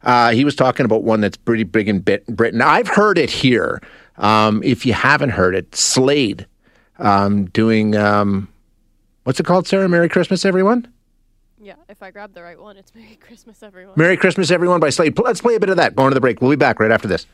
Uh, 0.04 0.32
he 0.32 0.46
was 0.46 0.56
talking 0.56 0.86
about 0.86 1.04
one 1.04 1.22
that's 1.22 1.38
pretty 1.38 1.64
big 1.64 1.90
in 1.90 2.00
Britain. 2.00 2.62
I've 2.62 2.88
heard 2.88 3.18
it 3.18 3.30
here. 3.30 3.82
Um, 4.18 4.64
if 4.64 4.86
you 4.86 4.94
haven't 4.94 5.30
heard 5.30 5.56
it, 5.56 5.76
Slade 5.76 6.48
um, 7.00 7.46
doing 7.46 7.96
um, 7.96 8.48
what's 9.24 9.40
it 9.40 9.46
called, 9.46 9.68
Sarah? 9.68 9.88
Merry 9.88 10.10
Christmas, 10.10 10.46
everyone. 10.46 10.92
Yeah, 11.60 11.76
if 11.90 12.02
I 12.02 12.12
grab 12.12 12.34
the 12.34 12.44
right 12.44 12.60
one, 12.60 12.78
it's 12.78 12.94
Merry 12.96 13.18
Christmas, 13.20 13.62
everyone. 13.62 13.94
Merry 13.96 14.18
Christmas, 14.18 14.52
everyone 14.52 14.80
by 14.80 14.90
Slade. 14.90 15.18
Let's 15.20 15.42
play 15.42 15.56
a 15.56 15.60
bit 15.60 15.70
of 15.70 15.78
that. 15.78 15.96
Going 15.96 16.12
to 16.12 16.16
the 16.16 16.22
break. 16.22 16.42
We'll 16.42 16.52
be 16.52 16.56
back 16.56 16.80
right 16.80 16.92
after 16.92 17.08
this. 17.08 17.26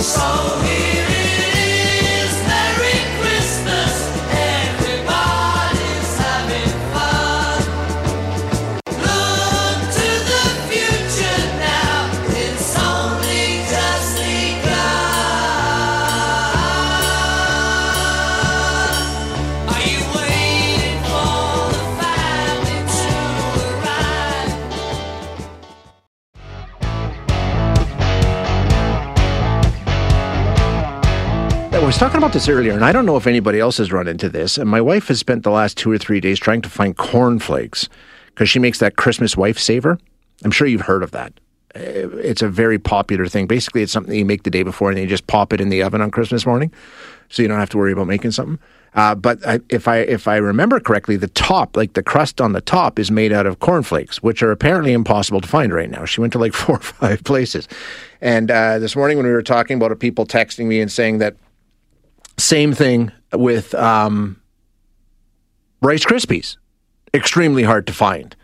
Was 0.00 0.69
talking 32.00 32.16
about 32.16 32.32
this 32.32 32.48
earlier, 32.48 32.72
and 32.72 32.82
I 32.82 32.92
don't 32.92 33.04
know 33.04 33.18
if 33.18 33.26
anybody 33.26 33.60
else 33.60 33.76
has 33.76 33.92
run 33.92 34.08
into 34.08 34.30
this. 34.30 34.56
And 34.56 34.70
my 34.70 34.80
wife 34.80 35.08
has 35.08 35.18
spent 35.18 35.42
the 35.42 35.50
last 35.50 35.76
two 35.76 35.92
or 35.92 35.98
three 35.98 36.18
days 36.18 36.38
trying 36.38 36.62
to 36.62 36.70
find 36.70 36.96
cornflakes 36.96 37.90
because 38.28 38.48
she 38.48 38.58
makes 38.58 38.78
that 38.78 38.96
Christmas 38.96 39.36
wife 39.36 39.58
saver. 39.58 39.98
I'm 40.42 40.50
sure 40.50 40.66
you've 40.66 40.80
heard 40.80 41.02
of 41.02 41.10
that. 41.10 41.34
Uh, 41.76 42.08
it's 42.16 42.40
a 42.40 42.48
very 42.48 42.78
popular 42.78 43.26
thing. 43.26 43.46
Basically, 43.46 43.82
it's 43.82 43.92
something 43.92 44.14
you 44.14 44.24
make 44.24 44.44
the 44.44 44.50
day 44.50 44.62
before 44.62 44.88
and 44.88 44.98
you 44.98 45.06
just 45.06 45.26
pop 45.26 45.52
it 45.52 45.60
in 45.60 45.68
the 45.68 45.82
oven 45.82 46.00
on 46.00 46.10
Christmas 46.10 46.46
morning, 46.46 46.72
so 47.28 47.42
you 47.42 47.48
don't 47.48 47.60
have 47.60 47.68
to 47.68 47.76
worry 47.76 47.92
about 47.92 48.06
making 48.06 48.30
something. 48.30 48.58
Uh, 48.94 49.14
but 49.14 49.46
I, 49.46 49.60
if 49.68 49.86
I 49.86 49.98
if 49.98 50.26
I 50.26 50.36
remember 50.36 50.80
correctly, 50.80 51.16
the 51.16 51.28
top, 51.28 51.76
like 51.76 51.92
the 51.92 52.02
crust 52.02 52.40
on 52.40 52.54
the 52.54 52.62
top, 52.62 52.98
is 52.98 53.10
made 53.10 53.30
out 53.30 53.44
of 53.44 53.60
cornflakes, 53.60 54.22
which 54.22 54.42
are 54.42 54.50
apparently 54.50 54.94
impossible 54.94 55.42
to 55.42 55.48
find 55.48 55.70
right 55.70 55.90
now. 55.90 56.06
She 56.06 56.22
went 56.22 56.32
to 56.32 56.38
like 56.38 56.54
four 56.54 56.76
or 56.76 56.80
five 56.80 57.24
places, 57.24 57.68
and 58.22 58.50
uh, 58.50 58.78
this 58.78 58.96
morning 58.96 59.18
when 59.18 59.26
we 59.26 59.32
were 59.32 59.42
talking 59.42 59.76
about 59.76 59.92
it, 59.92 60.00
people 60.00 60.24
texting 60.24 60.64
me 60.64 60.80
and 60.80 60.90
saying 60.90 61.18
that 61.18 61.36
same 62.40 62.72
thing 62.72 63.12
with 63.32 63.74
um, 63.74 64.40
Rice 65.82 66.04
Krispies. 66.04 66.56
Extremely 67.14 67.62
hard 67.62 67.86
to 67.86 67.92
find. 67.92 68.36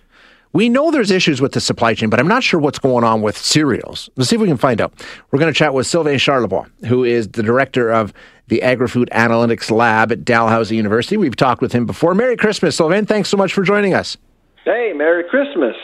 We 0.52 0.70
know 0.70 0.90
there's 0.90 1.10
issues 1.10 1.40
with 1.40 1.52
the 1.52 1.60
supply 1.60 1.92
chain, 1.94 2.08
but 2.08 2.18
I'm 2.18 2.28
not 2.28 2.42
sure 2.42 2.58
what's 2.58 2.78
going 2.78 3.04
on 3.04 3.20
with 3.20 3.36
cereals. 3.36 4.08
Let's 4.16 4.30
see 4.30 4.36
if 4.36 4.40
we 4.42 4.48
can 4.48 4.56
find 4.56 4.80
out. 4.80 4.92
We're 5.30 5.38
going 5.38 5.52
to 5.52 5.58
chat 5.58 5.74
with 5.74 5.86
Sylvain 5.86 6.18
Charlebois, 6.18 6.66
who 6.86 7.04
is 7.04 7.28
the 7.28 7.42
director 7.42 7.90
of 7.90 8.14
the 8.48 8.62
Agri-Food 8.62 9.10
Analytics 9.12 9.70
Lab 9.70 10.12
at 10.12 10.24
Dalhousie 10.24 10.76
University. 10.76 11.16
We've 11.18 11.36
talked 11.36 11.60
with 11.60 11.72
him 11.72 11.84
before. 11.84 12.14
Merry 12.14 12.36
Christmas, 12.36 12.74
Sylvain. 12.76 13.04
Thanks 13.04 13.28
so 13.28 13.36
much 13.36 13.52
for 13.52 13.64
joining 13.64 13.92
us. 13.92 14.16
Hey, 14.64 14.92
Merry 14.96 15.24
Christmas. 15.28 15.76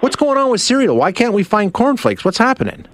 What's 0.00 0.16
going 0.16 0.36
on 0.36 0.50
with 0.50 0.60
cereal? 0.60 0.96
Why 0.96 1.12
can't 1.12 1.32
we 1.32 1.44
find 1.44 1.72
cornflakes? 1.72 2.24
What's 2.24 2.38
happening? 2.38 2.86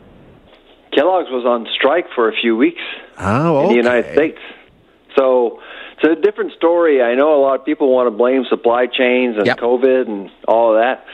Kellogg's 0.95 1.31
was 1.31 1.45
on 1.45 1.67
strike 1.75 2.07
for 2.15 2.29
a 2.29 2.33
few 2.33 2.57
weeks 2.57 2.83
oh, 3.19 3.57
okay. 3.57 3.63
in 3.63 3.69
the 3.71 3.77
United 3.77 4.13
States. 4.13 4.39
So 5.17 5.61
it's 5.97 6.19
a 6.19 6.21
different 6.21 6.53
story. 6.53 7.03
I 7.03 7.15
know 7.15 7.41
a 7.41 7.43
lot 7.43 7.59
of 7.59 7.65
people 7.65 7.93
want 7.93 8.07
to 8.07 8.11
blame 8.11 8.45
supply 8.49 8.87
chains 8.87 9.37
and 9.37 9.47
yep. 9.47 9.59
COVID 9.59 10.09
and 10.09 10.31
all 10.47 10.75
of 10.75 10.81
that, 10.81 11.07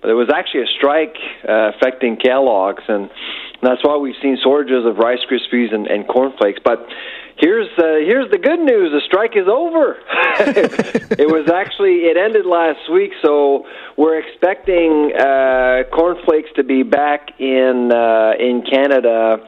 but 0.00 0.10
it 0.10 0.14
was 0.14 0.28
actually 0.34 0.62
a 0.62 0.66
strike 0.76 1.16
uh, 1.48 1.72
affecting 1.74 2.16
Kellogg's, 2.16 2.84
and 2.88 3.10
that's 3.62 3.82
why 3.82 3.96
we've 3.96 4.14
seen 4.22 4.38
shortages 4.42 4.84
of 4.86 4.98
Rice 4.98 5.20
Krispies 5.30 5.74
and, 5.74 5.86
and 5.86 6.06
cornflakes. 6.06 6.60
But 6.64 6.86
here's 7.38 7.68
uh, 7.78 8.04
here's 8.04 8.30
the 8.30 8.38
good 8.38 8.60
news: 8.60 8.92
the 8.92 9.00
strike 9.06 9.36
is 9.36 9.48
over. 9.48 9.96
it 11.18 11.28
was 11.30 11.50
actually 11.50 12.06
it 12.06 12.16
ended 12.16 12.46
last 12.46 12.90
week, 12.92 13.12
so 13.22 13.66
we're 13.96 14.18
expecting 14.18 15.12
uh, 15.18 15.84
cornflakes 15.94 16.50
to 16.56 16.64
be 16.64 16.82
back 16.82 17.30
in 17.40 17.90
uh, 17.92 18.32
in 18.38 18.62
Canada. 18.62 19.38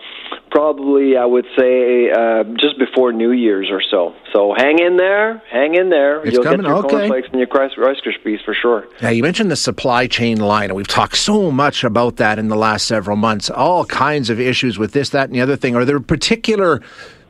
Probably, 0.50 1.16
I 1.16 1.24
would 1.24 1.46
say 1.56 2.10
uh, 2.10 2.42
just 2.58 2.76
before 2.78 3.12
New 3.12 3.30
Year's 3.30 3.68
or 3.70 3.80
so. 3.88 4.14
So 4.32 4.52
hang 4.56 4.80
in 4.80 4.96
there, 4.96 5.40
hang 5.50 5.76
in 5.76 5.90
there. 5.90 6.22
It's 6.22 6.34
You'll 6.34 6.42
coming, 6.42 6.62
get 6.62 6.68
your 6.68 6.78
okay. 6.78 6.88
cornflakes 6.88 7.28
and 7.30 7.38
your 7.38 7.48
Rice 7.48 7.70
Rice 7.78 7.98
Krispies 8.04 8.44
for 8.44 8.54
sure. 8.54 8.88
Now, 9.00 9.10
you 9.10 9.22
mentioned 9.22 9.50
the 9.50 9.56
supply 9.56 10.08
chain 10.08 10.40
line, 10.40 10.70
and 10.70 10.74
we've 10.74 10.88
talked 10.88 11.16
so 11.16 11.52
much 11.52 11.84
about 11.84 12.16
that 12.16 12.38
in 12.38 12.48
the 12.48 12.56
last 12.56 12.86
several 12.86 13.16
months. 13.16 13.48
All 13.48 13.84
kinds 14.00 14.30
of 14.30 14.40
issues 14.40 14.78
with 14.78 14.92
this, 14.92 15.10
that, 15.10 15.24
and 15.28 15.34
the 15.34 15.42
other 15.42 15.56
thing. 15.56 15.76
Are 15.76 15.84
there 15.84 16.00
particular 16.00 16.80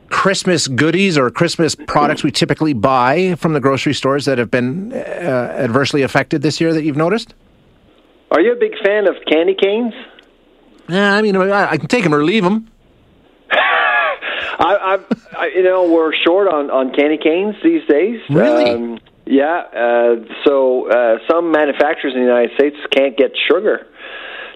Christmas 0.07 0.69
goodies 0.69 1.17
or 1.17 1.29
Christmas 1.29 1.75
products 1.75 2.23
we 2.23 2.31
typically 2.31 2.71
buy 2.71 3.35
from 3.35 3.51
the 3.51 3.59
grocery 3.59 3.93
stores 3.93 4.23
that 4.23 4.37
have 4.37 4.49
been 4.49 4.93
uh, 4.93 4.95
adversely 4.95 6.01
affected 6.01 6.41
this 6.41 6.61
year 6.61 6.73
that 6.73 6.83
you've 6.85 6.95
noticed? 6.95 7.33
Are 8.31 8.39
you 8.39 8.53
a 8.53 8.55
big 8.55 8.71
fan 8.85 9.05
of 9.05 9.15
candy 9.29 9.53
canes? 9.53 9.93
Yeah, 10.87 11.13
I 11.13 11.21
mean, 11.21 11.35
I, 11.35 11.71
I 11.71 11.77
can 11.77 11.89
take 11.89 12.05
them 12.05 12.15
or 12.15 12.23
leave 12.23 12.45
them. 12.45 12.71
I, 13.51 13.57
I, 14.57 14.99
I, 15.37 15.45
you 15.47 15.63
know, 15.63 15.91
we're 15.91 16.13
short 16.23 16.47
on 16.47 16.71
on 16.71 16.93
candy 16.93 17.17
canes 17.17 17.55
these 17.61 17.85
days. 17.89 18.21
Really? 18.29 18.69
Um, 18.69 18.99
yeah. 19.25 19.63
Uh, 19.75 20.15
so 20.45 20.89
uh, 20.89 21.17
some 21.29 21.51
manufacturers 21.51 22.13
in 22.13 22.21
the 22.21 22.27
United 22.27 22.51
States 22.55 22.77
can't 22.95 23.17
get 23.17 23.31
sugar. 23.49 23.87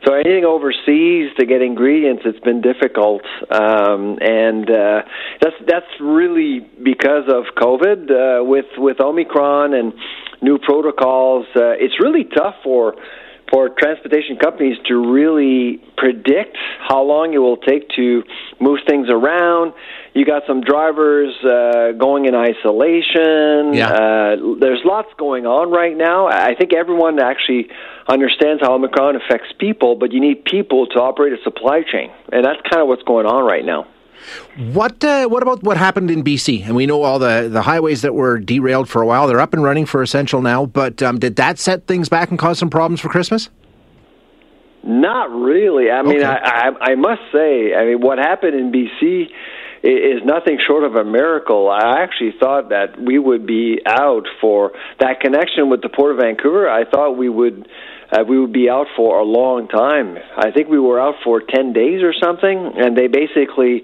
So 0.05 0.13
anything 0.13 0.45
overseas 0.45 1.31
to 1.39 1.45
get 1.47 1.63
ingredients, 1.63 2.23
it's 2.25 2.39
been 2.41 2.61
difficult, 2.61 3.23
um, 3.49 4.19
and 4.21 4.69
uh, 4.69 5.01
that's 5.41 5.55
that's 5.67 5.89
really 5.99 6.59
because 6.59 7.23
of 7.27 7.45
COVID 7.57 8.11
uh, 8.11 8.43
with 8.43 8.65
with 8.77 8.99
Omicron 8.99 9.73
and 9.73 9.93
new 10.43 10.59
protocols. 10.59 11.47
Uh, 11.55 11.73
it's 11.79 11.99
really 11.99 12.23
tough 12.23 12.53
for 12.63 12.93
for 13.51 13.69
transportation 13.69 14.37
companies 14.37 14.77
to 14.87 15.11
really 15.11 15.81
predict 15.97 16.57
how 16.87 17.01
long 17.01 17.33
it 17.33 17.39
will 17.39 17.57
take 17.57 17.89
to 17.95 18.23
move 18.59 18.79
things 18.87 19.07
around. 19.09 19.73
You 20.15 20.25
got 20.25 20.43
some 20.47 20.61
drivers 20.61 21.35
uh, 21.43 21.91
going 21.97 22.23
in 22.23 22.33
isolation. 22.35 23.73
Yeah. 23.73 23.89
Uh, 23.89 24.55
there's 24.61 24.79
lots 24.85 25.09
going 25.17 25.45
on 25.45 25.71
right 25.71 25.95
now. 25.95 26.27
I 26.27 26.55
think 26.55 26.73
everyone 26.73 27.19
actually 27.19 27.67
understands 28.07 28.61
how 28.63 28.75
Omicron 28.75 29.17
affects 29.17 29.49
people, 29.59 29.97
but 29.97 30.13
you 30.13 30.21
need 30.21 30.45
people 30.45 30.87
to 30.87 31.01
operate 31.01 31.33
a 31.33 31.43
supply 31.43 31.81
chain, 31.83 32.11
and 32.31 32.45
that's 32.45 32.61
kind 32.71 32.81
of 32.81 32.87
what's 32.87 33.03
going 33.03 33.25
on 33.25 33.43
right 33.43 33.65
now. 33.65 33.87
What 34.71 35.03
uh, 35.03 35.27
what 35.27 35.43
about 35.43 35.63
what 35.63 35.75
happened 35.75 36.09
in 36.09 36.23
BC? 36.23 36.65
And 36.65 36.77
we 36.77 36.85
know 36.85 37.03
all 37.03 37.19
the, 37.19 37.49
the 37.51 37.63
highways 37.63 38.01
that 38.03 38.15
were 38.15 38.39
derailed 38.39 38.87
for 38.87 39.01
a 39.01 39.05
while. 39.05 39.27
They're 39.27 39.41
up 39.41 39.53
and 39.53 39.61
running 39.63 39.85
for 39.85 40.01
essential 40.01 40.41
now. 40.41 40.65
But 40.65 41.03
um, 41.03 41.19
did 41.19 41.35
that 41.35 41.59
set 41.59 41.87
things 41.87 42.07
back 42.07 42.29
and 42.29 42.39
cause 42.39 42.57
some 42.57 42.69
problems 42.69 43.01
for 43.01 43.09
Christmas? 43.09 43.49
Not 44.81 45.29
really. 45.29 45.91
I 45.91 46.01
mean, 46.03 46.17
Okay. 46.17 46.25
I, 46.25 46.69
I 46.69 46.91
I 46.91 46.95
must 46.95 47.21
say, 47.33 47.75
I 47.75 47.85
mean, 47.85 47.99
what 47.99 48.17
happened 48.17 48.55
in 48.55 48.71
BC 48.71 49.27
is 49.89 50.21
nothing 50.25 50.57
short 50.65 50.83
of 50.83 50.95
a 50.95 51.03
miracle. 51.03 51.69
I 51.69 52.01
actually 52.01 52.33
thought 52.39 52.69
that 52.69 52.99
we 52.99 53.19
would 53.19 53.45
be 53.45 53.79
out 53.85 54.25
for 54.41 54.71
that 54.99 55.19
connection 55.19 55.69
with 55.69 55.81
the 55.81 55.89
Port 55.89 56.11
of 56.13 56.17
Vancouver. 56.17 56.69
I 56.69 56.89
thought 56.89 57.13
we 57.13 57.29
would 57.29 57.67
uh, 58.11 58.23
we 58.27 58.39
would 58.39 58.53
be 58.53 58.69
out 58.69 58.87
for 58.95 59.19
a 59.19 59.23
long 59.23 59.67
time. 59.67 60.17
I 60.37 60.51
think 60.51 60.69
we 60.69 60.79
were 60.79 60.99
out 60.99 61.15
for 61.23 61.41
ten 61.41 61.73
days 61.73 62.01
or 62.03 62.13
something, 62.13 62.73
and 62.77 62.97
they 62.97 63.07
basically. 63.07 63.83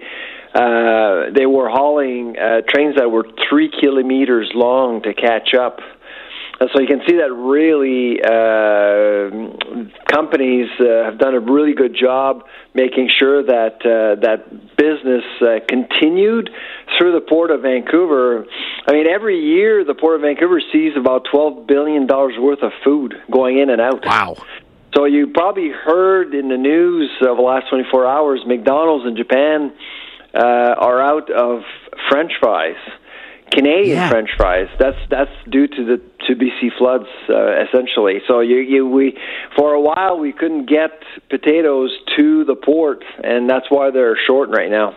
Uh, 0.54 1.32
they 1.34 1.46
were 1.46 1.70
hauling 1.70 2.36
uh, 2.38 2.60
trains 2.68 2.98
that 2.98 3.10
were 3.10 3.26
three 3.50 3.72
kilometers 3.72 4.52
long 4.54 5.02
to 5.02 5.14
catch 5.14 5.54
up. 5.54 5.80
And 6.60 6.70
so 6.74 6.82
you 6.82 6.88
can 6.88 7.02
see 7.08 7.18
that 7.18 7.34
really 7.34 8.22
uh, 8.22 9.90
companies 10.06 10.70
uh, 10.80 11.06
have 11.06 11.18
done 11.18 11.34
a 11.34 11.40
really 11.40 11.74
good 11.74 11.96
job 11.96 12.44
making 12.74 13.10
sure 13.18 13.44
that 13.44 13.82
uh, 13.82 14.22
that 14.22 14.76
business 14.78 15.24
uh, 15.42 15.60
continued 15.68 16.50
through 16.98 17.14
the 17.14 17.22
port 17.22 17.52
of 17.52 17.62
Vancouver. 17.62 18.46
I 18.88 18.92
mean, 18.92 19.08
every 19.08 19.40
year 19.40 19.84
the 19.84 19.96
port 19.96 20.16
of 20.16 20.22
Vancouver 20.22 20.62
sees 20.72 20.94
about 20.98 21.26
twelve 21.32 21.68
billion 21.68 22.06
dollars 22.06 22.34
worth 22.40 22.62
of 22.62 22.72
food 22.84 23.16
going 23.32 23.58
in 23.58 23.70
and 23.70 23.82
out. 23.82 24.06
Wow. 24.06 24.36
So 24.96 25.06
you 25.06 25.28
probably 25.28 25.70
heard 25.70 26.36
in 26.36 26.50
the 26.50 26.58
news 26.58 27.10
of 27.22 27.38
the 27.38 27.44
last 27.44 27.70
24 27.70 28.06
hours, 28.06 28.42
McDonald's 28.46 29.08
in 29.08 29.16
Japan 29.16 29.72
uh, 30.34 30.76
are 30.78 31.02
out 31.02 31.32
of 31.32 31.62
French 32.10 32.34
fries, 32.42 32.76
Canadian 33.52 33.98
Yeah. 33.98 34.10
French 34.10 34.30
fries. 34.38 34.68
That's 34.80 34.98
that's 35.10 35.32
due 35.50 35.68
to 35.68 35.84
the 35.86 36.02
to 36.28 36.36
BC 36.36 36.78
floods 36.78 37.08
uh, 37.30 37.64
essentially. 37.64 38.22
So 38.28 38.40
you, 38.40 38.58
you 38.58 38.88
we 38.88 39.18
for 39.56 39.74
a 39.74 39.82
while 39.82 40.18
we 40.20 40.32
couldn't 40.32 40.68
get 40.68 40.92
potatoes 41.30 41.92
to 42.18 42.46
the 42.46 42.56
port, 42.56 43.04
and 43.24 43.50
that's 43.50 43.66
why 43.70 43.92
they're 43.92 44.18
short 44.28 44.50
right 44.50 44.70
now. 44.70 44.96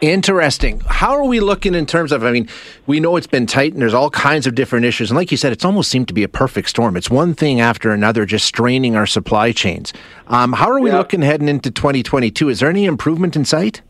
Interesting. 0.00 0.80
How 0.86 1.12
are 1.14 1.24
we 1.24 1.40
looking 1.40 1.74
in 1.74 1.84
terms 1.86 2.10
of? 2.10 2.24
I 2.24 2.32
mean, 2.32 2.48
we 2.86 3.00
know 3.00 3.16
it's 3.16 3.26
been 3.26 3.46
tight, 3.46 3.72
and 3.74 3.82
there's 3.82 3.94
all 3.94 4.10
kinds 4.10 4.46
of 4.46 4.54
different 4.54 4.86
issues. 4.86 5.10
And 5.10 5.16
like 5.16 5.30
you 5.30 5.36
said, 5.36 5.52
it's 5.52 5.64
almost 5.64 5.90
seemed 5.90 6.08
to 6.08 6.14
be 6.14 6.22
a 6.22 6.28
perfect 6.28 6.68
storm. 6.70 6.96
It's 6.96 7.10
one 7.10 7.34
thing 7.34 7.60
after 7.60 7.90
another, 7.92 8.24
just 8.24 8.46
straining 8.46 8.96
our 8.96 9.06
supply 9.06 9.52
chains. 9.52 9.92
Um, 10.26 10.54
how 10.54 10.70
are 10.70 10.80
we 10.80 10.90
Yeah. 10.90 10.98
looking 10.98 11.20
heading 11.22 11.48
into 11.48 11.70
2022? 11.70 12.48
Is 12.48 12.60
there 12.60 12.70
any 12.70 12.86
improvement 12.86 13.36
in 13.36 13.44
sight? 13.44 13.82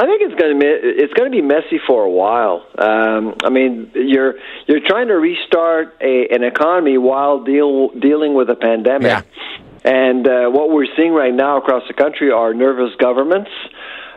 I 0.00 0.06
think 0.06 0.22
it's 0.22 0.40
going 0.40 0.54
to 0.54 0.58
be 0.58 0.66
it's 0.66 1.12
going 1.12 1.30
to 1.30 1.36
be 1.36 1.42
messy 1.42 1.78
for 1.86 2.04
a 2.04 2.10
while. 2.10 2.64
Um, 2.78 3.34
I 3.44 3.50
mean, 3.50 3.90
you're 3.94 4.34
you're 4.66 4.80
trying 4.86 5.08
to 5.08 5.14
restart 5.14 5.94
a, 6.00 6.26
an 6.34 6.42
economy 6.42 6.96
while 6.96 7.44
deal, 7.44 7.90
dealing 7.90 8.32
with 8.34 8.48
a 8.48 8.54
pandemic, 8.56 9.10
Yeah. 9.10 9.22
and 9.84 10.26
uh, 10.26 10.48
what 10.48 10.70
we're 10.70 10.88
seeing 10.96 11.12
right 11.12 11.34
now 11.34 11.58
across 11.58 11.82
the 11.86 11.92
country 11.92 12.30
are 12.32 12.54
nervous 12.54 12.94
governments. 12.96 13.50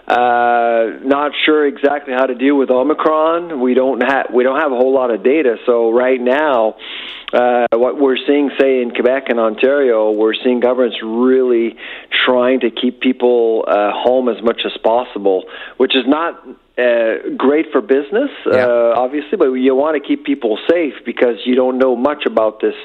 Uh, 0.08 1.00
not 1.04 1.32
sure 1.46 1.66
exactly 1.66 2.14
how 2.14 2.26
to 2.26 2.36
deal 2.36 2.56
with 2.58 2.70
Omicron. 2.70 3.60
We 3.62 3.74
don't 3.74 4.02
have 4.02 4.28
we 4.34 4.44
don't 4.44 4.60
have 4.60 4.72
a 4.72 4.76
whole 4.76 4.94
lot 4.94 5.12
of 5.12 5.24
data. 5.24 5.56
So 5.66 5.92
right 5.92 6.20
now, 6.20 6.76
uh, 7.34 7.68
what 7.74 7.98
we're 8.00 8.18
seeing, 8.28 8.52
say 8.60 8.82
in 8.82 8.92
Quebec 8.92 9.30
and 9.30 9.40
Ontario, 9.40 10.12
we're 10.12 10.34
seeing 10.44 10.60
governments 10.60 10.98
really 11.04 11.78
trying 12.26 12.60
to 12.62 12.70
keep 12.72 13.00
people 13.02 13.66
uh, 13.68 13.92
home 13.94 14.30
as 14.30 14.42
much 14.44 14.62
as 14.66 14.72
possible, 14.84 15.44
which 15.78 15.96
is 15.96 16.06
not 16.08 16.32
uh, 16.78 17.30
great 17.38 17.68
for 17.72 17.82
business, 17.82 18.32
Yeah. 18.46 18.66
uh, 18.66 18.94
obviously, 18.98 19.38
but 19.38 19.52
you 19.52 19.76
want 19.76 19.96
to 20.02 20.08
keep 20.08 20.26
people 20.26 20.58
safe 20.70 20.94
because 21.06 21.38
you 21.46 21.56
don't 21.56 21.78
know 21.78 21.96
much 21.96 22.26
about 22.26 22.62
this 22.62 22.76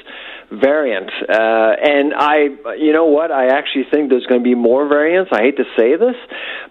variant. 0.51 1.09
Uh, 1.27 1.75
and 1.81 2.13
I, 2.13 2.75
you 2.77 2.93
know 2.93 3.05
what? 3.05 3.31
I 3.31 3.47
actually 3.47 3.85
think 3.91 4.09
there's 4.09 4.25
going 4.25 4.41
to 4.41 4.43
be 4.43 4.55
more 4.55 4.87
variants. 4.87 5.31
I 5.31 5.41
hate 5.41 5.57
to 5.57 5.65
say 5.77 5.95
this, 5.95 6.15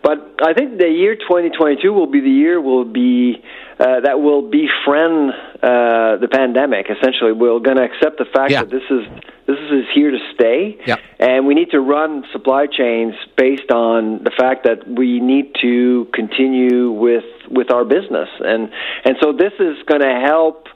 but 0.02 0.40
I 0.42 0.52
think 0.52 0.78
the 0.78 0.88
year 0.88 1.14
2022 1.14 1.92
will 1.92 2.06
be 2.06 2.20
the 2.20 2.30
year 2.30 2.60
will 2.60 2.84
be 2.84 3.42
uh, 3.78 4.00
that 4.00 4.20
will 4.20 4.42
befriend 4.42 5.30
uh, 5.62 6.16
the 6.18 6.28
pandemic. 6.30 6.86
Essentially, 6.90 7.32
we're 7.32 7.60
going 7.60 7.76
to 7.76 7.84
accept 7.84 8.18
the 8.18 8.24
fact 8.24 8.50
Yeah. 8.50 8.62
that 8.64 8.70
this 8.70 8.82
is 8.90 9.06
this 9.46 9.58
is 9.70 9.86
here 9.94 10.10
to 10.10 10.18
stay, 10.34 10.76
Yeah. 10.86 10.96
and 11.18 11.46
we 11.46 11.54
need 11.54 11.70
to 11.70 11.80
run 11.80 12.24
supply 12.32 12.66
chains 12.66 13.14
based 13.36 13.70
on 13.70 14.22
the 14.24 14.30
fact 14.30 14.64
that 14.64 14.86
we 14.86 15.20
need 15.20 15.54
to 15.62 16.08
continue 16.12 16.90
with 16.90 17.24
with 17.48 17.70
our 17.70 17.84
business, 17.84 18.28
and 18.40 18.70
and 19.04 19.16
so 19.22 19.32
this 19.32 19.52
is 19.60 19.76
going 19.86 20.00
to 20.02 20.20
help 20.26 20.66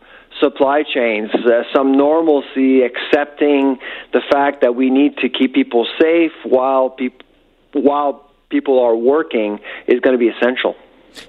supply 0.43 0.83
chains, 0.83 1.31
uh, 1.35 1.63
some 1.75 1.93
normalcy, 1.93 2.83
accepting 2.83 3.79
the 4.13 4.21
fact 4.31 4.61
that 4.63 4.75
we 4.75 4.91
need 4.91 5.17
to 5.19 5.29
keep 5.29 5.55
people 5.55 5.87
safe 6.01 6.33
while 6.45 6.91
people 6.91 7.27
while 7.73 8.31
people 8.51 8.81
are 8.81 8.95
working 8.95 9.59
is 9.87 10.01
going 10.01 10.13
to 10.13 10.19
be 10.19 10.29
essential. 10.29 10.77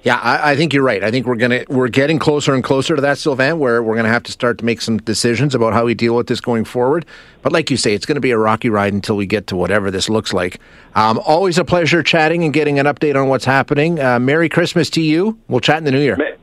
Yeah, 0.02 0.16
I, 0.16 0.52
I 0.52 0.56
think 0.56 0.72
you're 0.72 0.82
right. 0.82 1.02
I 1.02 1.10
think 1.10 1.26
we're 1.26 1.36
gonna 1.36 1.64
we're 1.68 1.88
getting 1.88 2.18
closer 2.18 2.54
and 2.54 2.64
closer 2.64 2.96
to 2.96 3.02
that, 3.02 3.18
Sylvain, 3.18 3.58
where 3.58 3.82
we're 3.82 3.96
gonna 3.96 4.08
have 4.08 4.22
to 4.24 4.32
start 4.32 4.58
to 4.58 4.64
make 4.64 4.80
some 4.80 4.98
decisions 4.98 5.54
about 5.54 5.72
how 5.72 5.84
we 5.84 5.94
deal 5.94 6.16
with 6.16 6.26
this 6.26 6.40
going 6.40 6.64
forward. 6.64 7.04
But 7.42 7.52
like 7.52 7.70
you 7.70 7.76
say, 7.76 7.94
it's 7.94 8.06
going 8.06 8.14
to 8.14 8.22
be 8.22 8.30
a 8.30 8.38
rocky 8.38 8.70
ride 8.70 8.94
until 8.94 9.16
we 9.16 9.26
get 9.26 9.46
to 9.48 9.56
whatever 9.56 9.90
this 9.90 10.08
looks 10.08 10.32
like. 10.32 10.58
Um, 10.94 11.18
always 11.18 11.58
a 11.58 11.64
pleasure 11.64 12.02
chatting 12.02 12.44
and 12.44 12.52
getting 12.54 12.78
an 12.78 12.86
update 12.86 13.20
on 13.20 13.28
what's 13.28 13.44
happening. 13.44 14.00
Uh, 14.00 14.18
Merry 14.18 14.48
Christmas 14.48 14.88
to 14.90 15.02
you. 15.02 15.38
We'll 15.48 15.60
chat 15.60 15.78
in 15.78 15.84
the 15.84 15.90
new 15.90 16.00
year. 16.00 16.33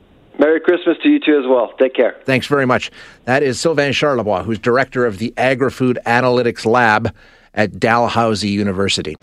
Merry 0.41 0.60
Christmas 0.60 0.98
to 1.03 1.10
you 1.10 1.19
too 1.19 1.38
as 1.38 1.45
well. 1.48 1.71
Take 1.79 1.93
care. 1.93 2.19
Thanks 2.25 2.48
very 2.48 2.65
much. 2.65 2.89
That 3.25 3.43
is 3.43 3.62
Sylvain 3.62 3.93
Charlebois, 3.93 4.43
who's 4.43 4.57
director 4.57 5.05
of 5.05 5.19
the 5.19 5.31
Agri-Food 5.38 6.00
Analytics 6.07 6.65
Lab 6.65 7.15
at 7.53 7.79
Dalhousie 7.79 8.50
University. 8.50 9.15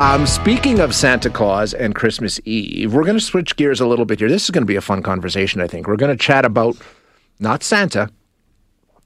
Um, 0.00 0.26
speaking 0.26 0.80
of 0.80 0.92
Santa 0.92 1.30
Claus 1.30 1.72
and 1.72 1.94
Christmas 1.94 2.40
Eve, 2.44 2.92
we're 2.92 3.04
going 3.04 3.16
to 3.16 3.24
switch 3.24 3.54
gears 3.54 3.80
a 3.80 3.86
little 3.86 4.04
bit 4.04 4.18
here. 4.18 4.28
This 4.28 4.42
is 4.42 4.50
going 4.50 4.62
to 4.62 4.66
be 4.66 4.74
a 4.74 4.80
fun 4.80 5.04
conversation, 5.04 5.60
I 5.60 5.68
think. 5.68 5.86
We're 5.86 5.94
going 5.94 6.14
to 6.14 6.20
chat 6.20 6.44
about 6.44 6.76
not 7.38 7.62
Santa, 7.62 8.10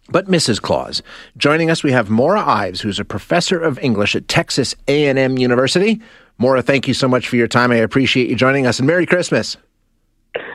but 0.09 0.29
Mrs. 0.29 0.63
Claus. 0.63 1.03
Joining 1.37 1.71
us, 1.71 1.85
we 1.85 1.93
have 1.93 2.09
Maura 2.09 2.41
Ives, 2.41 2.81
who's 2.81 2.99
a 2.99 3.05
professor 3.05 3.61
of 3.61 3.79
English 3.81 4.17
at 4.17 4.29
Texas 4.29 4.75
A&M 4.89 5.37
University. 5.37 6.01
Maura, 6.41 6.63
thank 6.63 6.89
you 6.89 6.95
so 6.95 7.07
much 7.07 7.29
for 7.29 7.37
your 7.37 7.47
time. 7.47 7.71
I 7.71 7.77
appreciate 7.77 8.31
you 8.31 8.35
joining 8.35 8.67
us, 8.67 8.79
and 8.79 8.87
Merry 8.87 9.05
Christmas. 9.05 9.59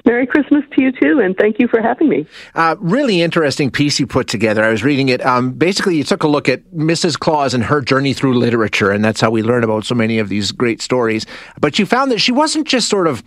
Merry 0.04 0.26
Christmas 0.26 0.64
to 0.76 0.82
you 0.82 0.92
too, 0.92 1.20
and 1.20 1.38
thank 1.38 1.60
you 1.60 1.68
for 1.68 1.80
having 1.80 2.10
me. 2.10 2.26
Uh, 2.56 2.76
really 2.80 3.22
interesting 3.22 3.70
piece 3.70 4.00
you 4.00 4.08
put 4.08 4.28
together. 4.28 4.64
I 4.64 4.70
was 4.70 4.84
reading 4.84 5.10
it. 5.10 5.24
Um, 5.24 5.52
basically, 5.52 5.96
you 5.96 6.04
took 6.04 6.24
a 6.24 6.28
look 6.28 6.50
at 6.50 6.64
Mrs. 6.72 7.20
Claus 7.20 7.54
and 7.54 7.64
her 7.66 7.82
journey 7.82 8.14
through 8.14 8.34
literature, 8.34 8.90
and 8.90 9.06
that's 9.06 9.22
how 9.22 9.30
we 9.30 9.44
learn 9.44 9.64
about 9.64 9.86
so 9.86 9.94
many 9.94 10.18
of 10.18 10.28
these 10.28 10.52
great 10.52 10.82
stories. 10.82 11.28
But 11.60 11.78
you 11.78 11.86
found 11.86 12.12
that 12.12 12.20
she 12.20 12.32
wasn't 12.32 12.68
just 12.68 12.90
sort 12.90 13.08
of 13.08 13.24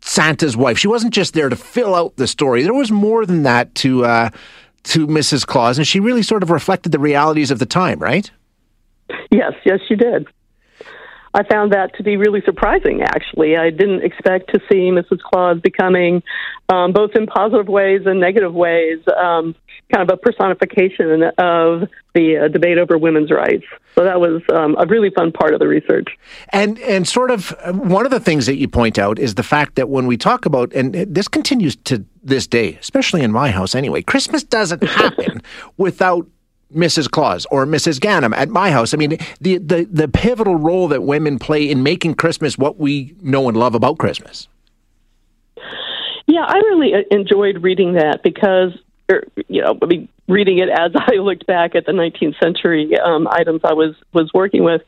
Santa's 0.00 0.56
wife. 0.56 0.78
She 0.78 0.88
wasn't 0.88 1.12
just 1.12 1.34
there 1.34 1.48
to 1.48 1.56
fill 1.56 1.94
out 1.94 2.16
the 2.16 2.28
story. 2.28 2.62
There 2.62 2.72
was 2.72 2.92
more 2.92 3.26
than 3.26 3.42
that 3.42 3.74
to 3.76 4.04
uh, 4.04 4.30
to 4.84 5.08
Mrs. 5.08 5.44
Claus, 5.44 5.76
and 5.76 5.86
she 5.86 5.98
really 5.98 6.22
sort 6.22 6.44
of 6.44 6.50
reflected 6.50 6.92
the 6.92 7.00
realities 7.00 7.50
of 7.50 7.58
the 7.58 7.66
time, 7.66 7.98
right? 7.98 8.30
Yes, 9.32 9.54
yes, 9.64 9.80
she 9.88 9.96
did. 9.96 10.28
I 11.38 11.44
found 11.44 11.72
that 11.72 11.94
to 11.94 12.02
be 12.02 12.16
really 12.16 12.42
surprising, 12.44 13.02
actually. 13.02 13.56
I 13.56 13.70
didn't 13.70 14.02
expect 14.02 14.52
to 14.54 14.60
see 14.68 14.90
Mrs. 14.90 15.20
Claus 15.20 15.60
becoming, 15.60 16.20
um, 16.68 16.92
both 16.92 17.12
in 17.14 17.26
positive 17.26 17.68
ways 17.68 18.00
and 18.06 18.18
negative 18.18 18.52
ways, 18.52 18.98
um, 19.16 19.54
kind 19.94 20.10
of 20.10 20.12
a 20.12 20.16
personification 20.16 21.22
of 21.38 21.88
the 22.14 22.38
uh, 22.38 22.48
debate 22.48 22.78
over 22.78 22.98
women's 22.98 23.30
rights. 23.30 23.62
So 23.94 24.02
that 24.02 24.20
was 24.20 24.42
um, 24.52 24.74
a 24.80 24.86
really 24.86 25.10
fun 25.10 25.30
part 25.30 25.54
of 25.54 25.60
the 25.60 25.68
research. 25.68 26.08
And 26.52 26.76
and 26.80 27.06
sort 27.06 27.30
of 27.30 27.54
uh, 27.60 27.72
one 27.72 28.04
of 28.04 28.10
the 28.10 28.20
things 28.20 28.46
that 28.46 28.56
you 28.56 28.66
point 28.66 28.98
out 28.98 29.20
is 29.20 29.36
the 29.36 29.44
fact 29.44 29.76
that 29.76 29.88
when 29.88 30.08
we 30.08 30.16
talk 30.16 30.44
about, 30.44 30.72
and 30.72 30.92
this 30.92 31.28
continues 31.28 31.76
to 31.84 32.04
this 32.20 32.48
day, 32.48 32.76
especially 32.80 33.22
in 33.22 33.30
my 33.30 33.52
house 33.52 33.76
anyway, 33.76 34.02
Christmas 34.02 34.42
doesn't 34.42 34.82
happen 34.82 35.40
without 35.76 36.26
Mrs. 36.74 37.10
Claus 37.10 37.46
or 37.50 37.66
Mrs. 37.66 38.00
Ganem 38.00 38.34
at 38.34 38.48
my 38.48 38.70
house. 38.70 38.92
I 38.92 38.96
mean, 38.96 39.18
the, 39.40 39.58
the, 39.58 39.88
the 39.90 40.08
pivotal 40.08 40.56
role 40.56 40.88
that 40.88 41.02
women 41.02 41.38
play 41.38 41.68
in 41.68 41.82
making 41.82 42.14
Christmas 42.14 42.58
what 42.58 42.78
we 42.78 43.14
know 43.22 43.48
and 43.48 43.56
love 43.56 43.74
about 43.74 43.98
Christmas. 43.98 44.48
Yeah, 46.26 46.44
I 46.46 46.58
really 46.58 46.94
uh, 46.94 47.02
enjoyed 47.10 47.62
reading 47.62 47.94
that 47.94 48.22
because, 48.22 48.72
er, 49.10 49.24
you 49.48 49.62
know, 49.62 49.78
I 49.80 49.86
mean, 49.86 50.08
reading 50.28 50.58
it 50.58 50.68
as 50.68 50.92
I 50.94 51.14
looked 51.14 51.46
back 51.46 51.74
at 51.74 51.86
the 51.86 51.92
19th 51.92 52.38
century 52.38 52.98
um, 52.98 53.26
items 53.28 53.62
I 53.64 53.72
was 53.72 53.94
was 54.12 54.30
working 54.34 54.62
with, 54.62 54.82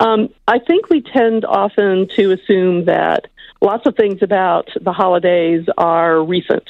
um, 0.00 0.30
I 0.48 0.58
think 0.58 0.88
we 0.88 1.02
tend 1.02 1.44
often 1.44 2.08
to 2.16 2.32
assume 2.32 2.86
that 2.86 3.26
lots 3.60 3.86
of 3.86 3.94
things 3.94 4.22
about 4.22 4.68
the 4.80 4.92
holidays 4.92 5.66
are 5.76 6.22
recent 6.24 6.64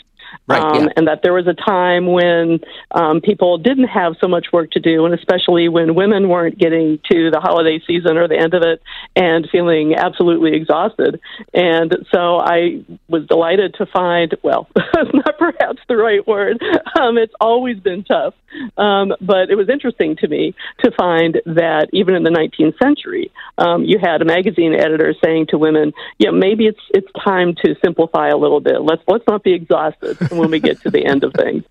Right, 0.48 0.62
um, 0.62 0.84
yeah. 0.84 0.92
and 0.96 1.08
that 1.08 1.20
there 1.22 1.32
was 1.32 1.46
a 1.46 1.54
time 1.54 2.06
when 2.06 2.60
um, 2.92 3.20
people 3.20 3.58
didn't 3.58 3.88
have 3.88 4.14
so 4.20 4.28
much 4.28 4.46
work 4.52 4.70
to 4.72 4.80
do, 4.80 5.04
and 5.04 5.14
especially 5.14 5.68
when 5.68 5.94
women 5.94 6.28
weren't 6.28 6.58
getting 6.58 7.00
to 7.10 7.30
the 7.30 7.40
holiday 7.40 7.80
season 7.84 8.16
or 8.16 8.28
the 8.28 8.38
end 8.38 8.54
of 8.54 8.62
it 8.62 8.80
and 9.16 9.48
feeling 9.50 9.94
absolutely 9.94 10.54
exhausted. 10.54 11.20
And 11.52 11.96
so 12.14 12.38
I 12.38 12.84
was 13.08 13.26
delighted 13.26 13.74
to 13.78 13.86
find, 13.86 14.36
well, 14.42 14.68
not 14.94 15.38
perhaps 15.38 15.80
the 15.88 15.96
right 15.96 16.26
word, 16.26 16.62
um, 17.00 17.18
it's 17.18 17.34
always 17.40 17.78
been 17.80 18.04
tough, 18.04 18.34
um, 18.76 19.12
but 19.20 19.50
it 19.50 19.56
was 19.56 19.68
interesting 19.68 20.16
to 20.16 20.28
me 20.28 20.54
to 20.84 20.90
find 20.96 21.40
that 21.46 21.88
even 21.92 22.14
in 22.14 22.22
the 22.22 22.30
19th 22.30 22.78
century, 22.82 23.32
um, 23.58 23.84
you 23.84 23.98
had 23.98 24.22
a 24.22 24.24
magazine 24.24 24.74
editor 24.74 25.14
saying 25.24 25.46
to 25.48 25.58
women, 25.58 25.92
"Yeah, 26.18 26.30
maybe 26.30 26.66
it's 26.66 26.80
it's 26.90 27.10
time 27.24 27.54
to 27.64 27.74
simplify 27.84 28.28
a 28.28 28.36
little 28.36 28.60
bit. 28.60 28.82
Let's 28.82 29.02
let's 29.08 29.24
not 29.26 29.42
be 29.42 29.54
exhausted." 29.54 30.15
When 30.30 30.50
we 30.50 30.60
get 30.60 30.80
to 30.82 30.90
the 30.90 31.04
end 31.04 31.24
of 31.24 31.32
things. 31.34 31.64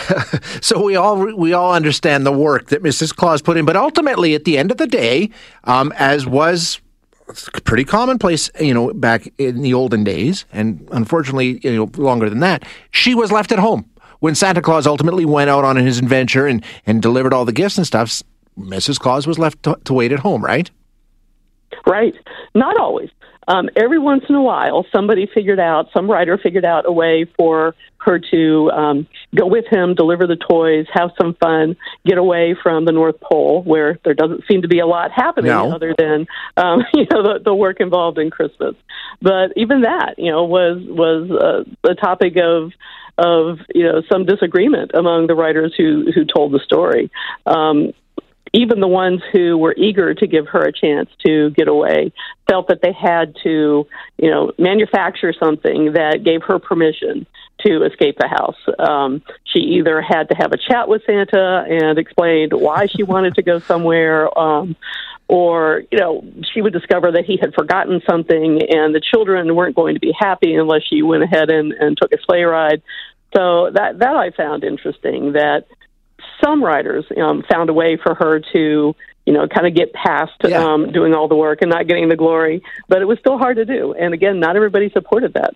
so 0.60 0.82
we 0.82 0.96
all 0.96 1.34
we 1.36 1.52
all 1.52 1.72
understand 1.72 2.26
the 2.26 2.32
work 2.32 2.68
that 2.68 2.82
Mrs. 2.82 3.14
Claus 3.14 3.42
put 3.42 3.56
in, 3.56 3.64
but 3.64 3.76
ultimately, 3.76 4.34
at 4.34 4.44
the 4.44 4.58
end 4.58 4.70
of 4.70 4.76
the 4.76 4.86
day, 4.86 5.30
um, 5.64 5.92
as 5.96 6.26
was 6.26 6.80
pretty 7.64 7.84
commonplace, 7.84 8.50
you 8.60 8.74
know, 8.74 8.92
back 8.92 9.32
in 9.38 9.62
the 9.62 9.74
olden 9.74 10.04
days, 10.04 10.44
and 10.52 10.86
unfortunately, 10.92 11.60
you 11.62 11.76
know, 11.76 11.90
longer 12.02 12.28
than 12.28 12.40
that, 12.40 12.64
she 12.90 13.14
was 13.14 13.32
left 13.32 13.52
at 13.52 13.58
home 13.58 13.88
when 14.20 14.34
Santa 14.34 14.62
Claus 14.62 14.86
ultimately 14.86 15.24
went 15.24 15.50
out 15.50 15.64
on 15.64 15.76
his 15.76 15.98
adventure 15.98 16.46
and 16.46 16.64
and 16.86 17.02
delivered 17.02 17.32
all 17.32 17.44
the 17.44 17.52
gifts 17.52 17.76
and 17.76 17.86
stuff. 17.86 18.22
Mrs. 18.58 18.98
Claus 18.98 19.26
was 19.26 19.38
left 19.38 19.62
to, 19.62 19.78
to 19.84 19.94
wait 19.94 20.12
at 20.12 20.18
home, 20.18 20.44
right? 20.44 20.70
Right. 21.86 22.14
Not 22.54 22.76
always. 22.76 23.10
Um, 23.48 23.68
every 23.76 23.98
once 23.98 24.24
in 24.28 24.34
a 24.34 24.42
while, 24.42 24.86
somebody 24.94 25.28
figured 25.32 25.60
out, 25.60 25.88
some 25.94 26.10
writer 26.10 26.38
figured 26.38 26.64
out 26.64 26.84
a 26.86 26.92
way 26.92 27.26
for 27.36 27.74
her 27.98 28.20
to 28.30 28.70
um, 28.70 29.06
go 29.34 29.46
with 29.46 29.64
him, 29.70 29.94
deliver 29.94 30.26
the 30.26 30.36
toys, 30.36 30.86
have 30.92 31.10
some 31.20 31.34
fun, 31.34 31.76
get 32.04 32.18
away 32.18 32.56
from 32.60 32.84
the 32.84 32.92
North 32.92 33.20
Pole, 33.20 33.62
where 33.62 33.98
there 34.04 34.14
doesn't 34.14 34.44
seem 34.50 34.62
to 34.62 34.68
be 34.68 34.80
a 34.80 34.86
lot 34.86 35.10
happening 35.10 35.50
no. 35.50 35.72
other 35.72 35.94
than 35.96 36.26
um, 36.56 36.82
you 36.94 37.06
know 37.10 37.22
the, 37.22 37.40
the 37.44 37.54
work 37.54 37.80
involved 37.80 38.18
in 38.18 38.30
Christmas. 38.30 38.74
But 39.20 39.52
even 39.56 39.82
that, 39.82 40.14
you 40.18 40.30
know, 40.30 40.44
was 40.44 40.82
was 40.88 41.30
uh, 41.30 41.90
a 41.90 41.94
topic 41.94 42.36
of 42.36 42.72
of 43.18 43.58
you 43.74 43.84
know 43.84 44.02
some 44.10 44.24
disagreement 44.24 44.92
among 44.94 45.26
the 45.26 45.34
writers 45.34 45.74
who 45.76 46.10
who 46.14 46.24
told 46.24 46.52
the 46.52 46.60
story. 46.60 47.10
Um, 47.46 47.92
even 48.52 48.80
the 48.80 48.88
ones 48.88 49.22
who 49.32 49.56
were 49.56 49.74
eager 49.76 50.14
to 50.14 50.26
give 50.26 50.46
her 50.48 50.62
a 50.62 50.72
chance 50.72 51.08
to 51.26 51.50
get 51.50 51.68
away 51.68 52.12
felt 52.48 52.68
that 52.68 52.80
they 52.82 52.92
had 52.92 53.34
to, 53.42 53.86
you 54.18 54.30
know, 54.30 54.52
manufacture 54.58 55.32
something 55.32 55.94
that 55.94 56.22
gave 56.22 56.42
her 56.42 56.58
permission 56.58 57.26
to 57.66 57.84
escape 57.84 58.16
the 58.18 58.28
house. 58.28 58.56
Um, 58.78 59.22
she 59.44 59.60
either 59.60 60.02
had 60.02 60.28
to 60.28 60.34
have 60.34 60.52
a 60.52 60.56
chat 60.56 60.88
with 60.88 61.02
Santa 61.06 61.64
and 61.68 61.98
explained 61.98 62.52
why 62.52 62.86
she 62.86 63.02
wanted 63.02 63.36
to 63.36 63.42
go 63.42 63.58
somewhere, 63.58 64.36
um, 64.38 64.76
or 65.28 65.84
you 65.90 65.98
know, 65.98 66.24
she 66.52 66.60
would 66.60 66.72
discover 66.72 67.12
that 67.12 67.24
he 67.24 67.38
had 67.40 67.54
forgotten 67.54 68.02
something, 68.08 68.60
and 68.68 68.94
the 68.94 69.00
children 69.00 69.54
weren't 69.54 69.76
going 69.76 69.94
to 69.94 70.00
be 70.00 70.12
happy 70.18 70.54
unless 70.54 70.82
she 70.82 71.00
went 71.02 71.22
ahead 71.22 71.50
and, 71.50 71.72
and 71.72 71.96
took 71.96 72.12
a 72.12 72.18
sleigh 72.22 72.42
ride. 72.42 72.82
So 73.34 73.70
that 73.70 74.00
that 74.00 74.16
I 74.16 74.30
found 74.30 74.62
interesting. 74.62 75.32
That 75.32 75.64
some 76.42 76.62
writers 76.62 77.04
um, 77.16 77.42
found 77.50 77.70
a 77.70 77.72
way 77.72 77.98
for 78.02 78.14
her 78.14 78.40
to 78.52 78.94
you 79.24 79.32
know, 79.32 79.46
kind 79.46 79.66
of 79.66 79.74
get 79.74 79.92
past 79.92 80.32
yeah. 80.42 80.58
um, 80.58 80.90
doing 80.90 81.14
all 81.14 81.28
the 81.28 81.36
work 81.36 81.62
and 81.62 81.70
not 81.70 81.86
getting 81.86 82.08
the 82.08 82.16
glory. 82.16 82.62
But 82.88 83.02
it 83.02 83.04
was 83.04 83.18
still 83.20 83.38
hard 83.38 83.56
to 83.56 83.64
do. 83.64 83.94
And 83.94 84.14
again, 84.14 84.40
not 84.40 84.56
everybody 84.56 84.90
supported 84.90 85.34
that. 85.34 85.54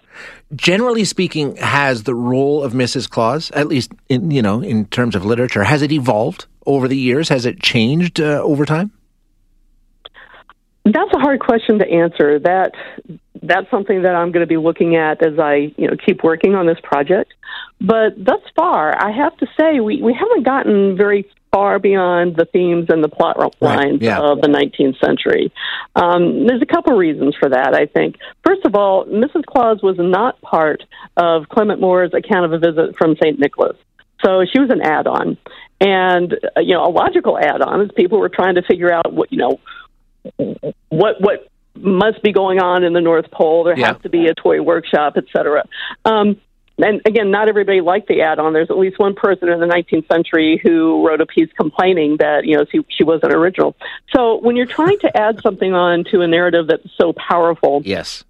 Generally 0.55 1.05
speaking, 1.05 1.57
has 1.57 2.05
the 2.05 2.14
role 2.14 2.62
of 2.62 2.72
Mrs. 2.72 3.11
Claus, 3.11 3.51
at 3.53 3.66
least 3.66 3.92
in 4.09 4.31
you 4.31 4.42
know, 4.42 4.61
in 4.61 4.87
terms 4.87 5.16
of 5.16 5.25
literature, 5.25 5.64
has 5.64 5.83
it 5.83 5.90
evolved 5.90 6.46
over 6.64 6.87
the 6.87 6.96
years? 6.96 7.29
Has 7.29 7.44
it 7.44 7.61
changed 7.61 8.20
uh, 8.20 8.40
over 8.42 8.64
time? 8.64 8.92
That's 10.87 11.12
a 11.12 11.18
hard 11.18 11.40
question 11.40 11.81
to 11.81 11.88
answer. 11.88 12.38
That 12.38 12.72
that's 13.42 13.68
something 13.70 14.03
that 14.03 14.14
I'm 14.14 14.33
going 14.33 14.42
to 14.42 14.49
be 14.49 14.57
looking 14.57 14.96
at 14.96 15.25
as 15.25 15.38
I, 15.38 15.72
you 15.77 15.88
know, 15.88 15.96
keep 16.05 16.22
working 16.22 16.55
on 16.55 16.66
this 16.66 16.79
project. 16.83 17.35
But 17.81 18.16
thus 18.16 18.40
far, 18.55 18.96
I 18.96 19.11
have 19.11 19.37
to 19.38 19.46
say 19.59 19.81
we, 19.81 20.01
we 20.03 20.14
haven't 20.14 20.44
gotten 20.44 20.96
very 20.96 21.29
far 21.53 21.79
beyond 21.79 22.37
the 22.37 22.44
themes 22.46 22.87
and 22.88 23.03
the 23.03 23.09
plot 23.09 23.38
lines 23.38 23.53
right, 23.61 24.03
yeah. 24.03 24.20
of 24.20 24.40
the 24.40 24.49
19th 24.49 24.99
century. 25.05 25.53
Um, 25.94 26.46
there's 26.46 26.62
a 26.62 26.66
couple 26.66 26.96
reasons 26.96 27.35
for 27.38 27.49
that, 27.49 27.75
I 27.75 27.87
think. 27.87 28.16
First 28.44 28.64
of 28.64 28.75
all, 28.75 29.07
Mrs. 29.07 29.44
Claus 29.44 29.83
was 29.83 29.96
not 29.99 30.40
part 30.40 30.83
of 31.16 31.49
Clement 31.49 31.81
Moore's 31.81 32.12
account 32.14 32.46
of 32.46 32.53
a 32.53 32.59
visit 32.59 32.96
from 32.96 33.16
St. 33.16 33.38
Nicholas. 33.38 33.77
So 34.25 34.44
she 34.51 34.59
was 34.59 34.70
an 34.70 34.81
add 34.83 35.07
on. 35.07 35.37
And, 35.81 36.33
uh, 36.57 36.61
you 36.61 36.75
know, 36.75 36.87
a 36.87 36.90
logical 36.90 37.38
add 37.38 37.61
on 37.61 37.83
is 37.83 37.90
people 37.94 38.18
were 38.18 38.31
trying 38.31 38.55
to 38.55 38.62
figure 38.62 38.90
out 38.90 39.12
what, 39.12 39.31
you 39.31 39.38
know, 39.38 39.61
what, 40.89 41.21
what, 41.21 41.49
must 41.79 42.23
be 42.23 42.33
going 42.33 42.59
on 42.59 42.85
in 42.85 42.93
the 42.93 43.01
North 43.01 43.31
Pole. 43.31 43.65
There 43.65 43.79
yeah. 43.79 43.89
has 43.89 44.03
to 44.03 44.09
be 44.09 44.29
a 44.29 44.35
toy 44.35 44.62
workshop, 44.62 45.17
etc. 45.17 45.65
Um, 46.05 46.41
and 46.79 47.01
again, 47.07 47.31
not 47.31 47.49
everybody 47.49 47.81
liked 47.81 48.09
the 48.09 48.21
add-on. 48.23 48.53
There's 48.53 48.71
at 48.71 48.79
least 48.79 48.99
one 48.99 49.15
person 49.15 49.49
in 49.49 49.61
the 49.61 49.67
19th 49.67 50.09
century 50.09 50.61
who 50.62 51.07
wrote 51.07 51.21
a 51.21 51.27
piece 51.27 51.51
complaining 51.57 52.19
that 52.19 52.45
you 52.45 52.57
know 52.57 52.67
she, 52.71 52.81
she 52.89 53.03
wasn't 53.03 53.33
original. 53.33 53.75
So 54.15 54.39
when 54.41 54.57
you're 54.57 54.67
trying 54.67 54.99
to 55.01 55.17
add 55.17 55.41
something 55.43 55.73
on 55.73 56.05
to 56.12 56.21
a 56.21 56.27
narrative 56.27 56.67
that's 56.69 56.89
so 57.01 57.15
powerful, 57.15 57.81
yes, 57.85 58.25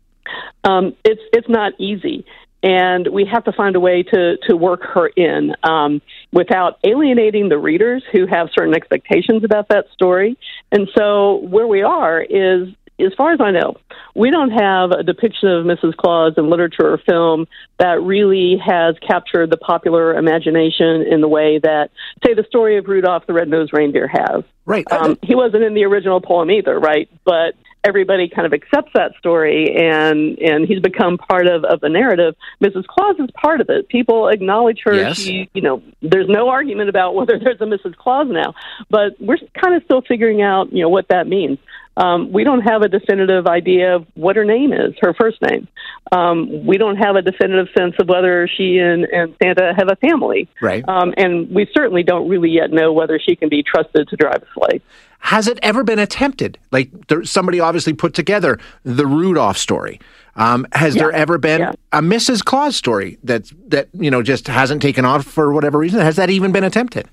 um, 0.63 0.95
it's 1.05 1.23
it's 1.33 1.49
not 1.49 1.73
easy, 1.79 2.25
and 2.67 3.07
we 3.13 3.25
have 3.33 3.45
to 3.45 3.53
find 3.53 3.77
a 3.77 3.81
way 3.81 4.03
to 4.03 4.37
to 4.49 4.57
work 4.57 4.83
her 4.83 5.07
in 5.07 5.55
um, 5.63 6.03
without 6.33 6.79
alienating 6.85 7.49
the 7.49 7.57
readers 7.57 8.03
who 8.13 8.27
have 8.27 8.49
certain 8.59 8.75
expectations 8.75 9.45
about 9.45 9.69
that 9.69 9.87
story. 9.93 10.37
And 10.73 10.89
so 10.97 11.37
where 11.37 11.69
we 11.69 11.83
are 11.83 12.21
is 12.21 12.69
as 12.99 13.13
far 13.17 13.33
as 13.33 13.41
I 13.41 13.51
know, 13.53 13.77
we 14.15 14.31
don't 14.31 14.51
have 14.51 14.91
a 14.91 15.03
depiction 15.03 15.49
of 15.49 15.65
Mrs. 15.67 15.95
Claus 15.97 16.33
in 16.37 16.49
literature 16.51 16.95
or 16.95 16.99
film 16.99 17.47
that 17.79 18.03
really 18.03 18.57
has 18.65 18.97
captured 19.07 19.51
the 19.51 19.59
popular 19.59 20.15
imagination 20.15 21.03
in 21.03 21.21
the 21.21 21.29
way 21.29 21.59
that, 21.59 21.91
say, 22.25 22.33
the 22.33 22.45
story 22.49 22.79
of 22.79 22.87
Rudolph 22.87 23.27
the 23.27 23.35
Red-Nosed 23.35 23.75
Reindeer 23.75 24.09
has. 24.09 24.45
Right. 24.65 24.91
Um, 24.91 25.19
he 25.23 25.35
wasn't 25.35 25.63
in 25.63 25.75
the 25.75 25.85
original 25.85 26.23
poem 26.23 26.51
either, 26.51 26.81
right? 26.81 27.11
But 27.25 27.55
everybody 27.87 28.29
kind 28.29 28.47
of 28.47 28.53
accepts 28.53 28.91
that 28.95 29.13
story 29.19 29.77
and 29.77 30.39
and 30.41 30.67
he's 30.67 30.81
become 30.81 31.19
part 31.19 31.47
of, 31.47 31.65
of 31.65 31.81
the 31.81 31.89
narrative. 31.89 32.35
Mrs. 32.63 32.85
Claus 32.87 33.17
is 33.19 33.31
part 33.31 33.61
of 33.61 33.71
it. 33.71 33.89
People 33.89 34.29
acknowledge 34.29 34.81
her. 34.85 34.95
Yes. 34.95 35.19
She, 35.19 35.49
you 35.55 35.63
know, 35.63 35.83
there's 36.03 36.29
no 36.29 36.49
argument 36.49 36.89
about 36.89 37.15
whether 37.19 37.39
there's 37.39 37.61
a 37.61 37.65
Mrs. 37.65 37.97
Claus 37.97 38.27
now, 38.29 38.55
but 38.91 39.21
we're 39.21 39.39
kind 39.61 39.75
of 39.75 39.85
still 39.85 40.03
figuring 40.03 40.43
out, 40.43 40.73
you 40.73 40.83
know, 40.83 40.89
what 40.89 41.09
that 41.09 41.27
means. 41.29 41.59
Um, 41.97 42.33
we 42.33 42.45
don't 42.45 42.61
have 42.61 42.83
a 42.83 42.89
definitive 42.89 43.47
idea 43.47 43.97
of 43.97 44.07
what 44.15 44.37
her 44.37 44.45
name 44.45 44.73
is, 44.73 44.95
her 45.01 45.15
first 45.15 45.41
name. 45.41 45.67
Um, 46.13 46.67
we 46.67 46.77
don't 46.77 46.97
have 46.97 47.17
a 47.17 47.23
definitive 47.23 47.69
sense 47.77 47.95
of 47.99 48.09
whether 48.09 48.49
she 48.49 48.79
and, 48.79 49.05
and 49.05 49.35
Santa 49.43 49.73
have 49.77 49.89
a 49.89 49.97
family. 49.97 50.49
Right. 50.61 50.87
Um, 50.89 51.15
and 51.17 51.51
we 51.51 51.67
certainly 51.75 52.03
don't 52.03 52.29
really 52.29 52.51
yet 52.51 52.71
know 52.71 52.93
whether 52.93 53.19
she 53.19 53.35
can 53.35 53.49
be 53.49 53.63
trusted 53.63 54.09
to 54.09 54.17
drive 54.17 54.43
a 54.43 54.47
sleigh. 54.55 54.81
Has 55.21 55.49
it 55.49 55.59
ever 55.63 55.83
been 55.83 55.99
attempted? 55.99 56.59
Like 56.71 57.09
there, 57.09 57.25
somebody 57.25 57.61
obviously 57.61 57.95
put 57.95 58.15
together 58.15 58.59
the 58.85 59.07
Rudolph 59.07 59.59
story. 59.59 59.99
Um, 60.37 60.67
has 60.73 60.95
there 60.95 61.11
ever 61.13 61.39
been 61.39 61.61
yeah. 61.61 61.73
a 61.93 62.03
Mrs. 62.03 62.45
Claus 62.45 62.77
story 62.77 63.19
that 63.25 63.51
that 63.69 63.89
you 63.95 64.11
know 64.11 64.23
just 64.23 64.47
hasn't 64.47 64.83
taken 64.83 65.07
off 65.07 65.25
for 65.25 65.53
whatever 65.53 65.79
reason? 65.79 66.01
Has 66.01 66.17
that 66.17 66.29
even 66.29 66.53
been 66.53 66.63
attempted? 66.63 67.09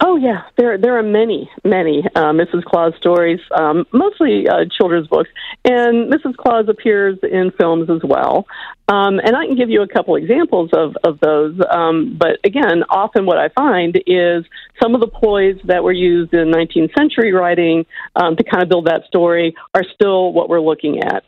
Oh 0.00 0.16
yeah, 0.16 0.42
there 0.56 0.76
there 0.76 0.98
are 0.98 1.02
many 1.02 1.48
many 1.62 2.04
uh, 2.16 2.32
Mrs. 2.32 2.64
Claus 2.64 2.94
stories, 2.98 3.40
um, 3.56 3.86
mostly 3.92 4.48
uh, 4.48 4.64
children's 4.76 5.06
books, 5.06 5.30
and 5.64 6.12
Mrs. 6.12 6.36
Claus 6.36 6.68
appears 6.68 7.18
in 7.22 7.52
films 7.56 7.88
as 7.88 8.02
well. 8.02 8.46
Um, 8.88 9.18
and 9.18 9.36
I 9.36 9.46
can 9.46 9.56
give 9.56 9.70
you 9.70 9.82
a 9.82 9.88
couple 9.88 10.16
examples 10.16 10.70
of 10.72 10.96
of 11.04 11.20
those. 11.20 11.58
Um, 11.70 12.16
but 12.18 12.38
again, 12.44 12.82
often 12.90 13.24
what 13.24 13.38
I 13.38 13.50
find 13.50 13.96
is 14.06 14.44
some 14.82 14.96
of 14.96 15.00
the 15.00 15.06
ploys 15.06 15.56
that 15.64 15.84
were 15.84 15.92
used 15.92 16.34
in 16.34 16.50
19th 16.50 16.92
century 16.98 17.32
writing 17.32 17.86
um, 18.16 18.36
to 18.36 18.42
kind 18.42 18.62
of 18.64 18.68
build 18.68 18.86
that 18.86 19.04
story 19.06 19.54
are 19.74 19.84
still 19.94 20.32
what 20.32 20.48
we're 20.48 20.60
looking 20.60 21.02
at. 21.02 21.24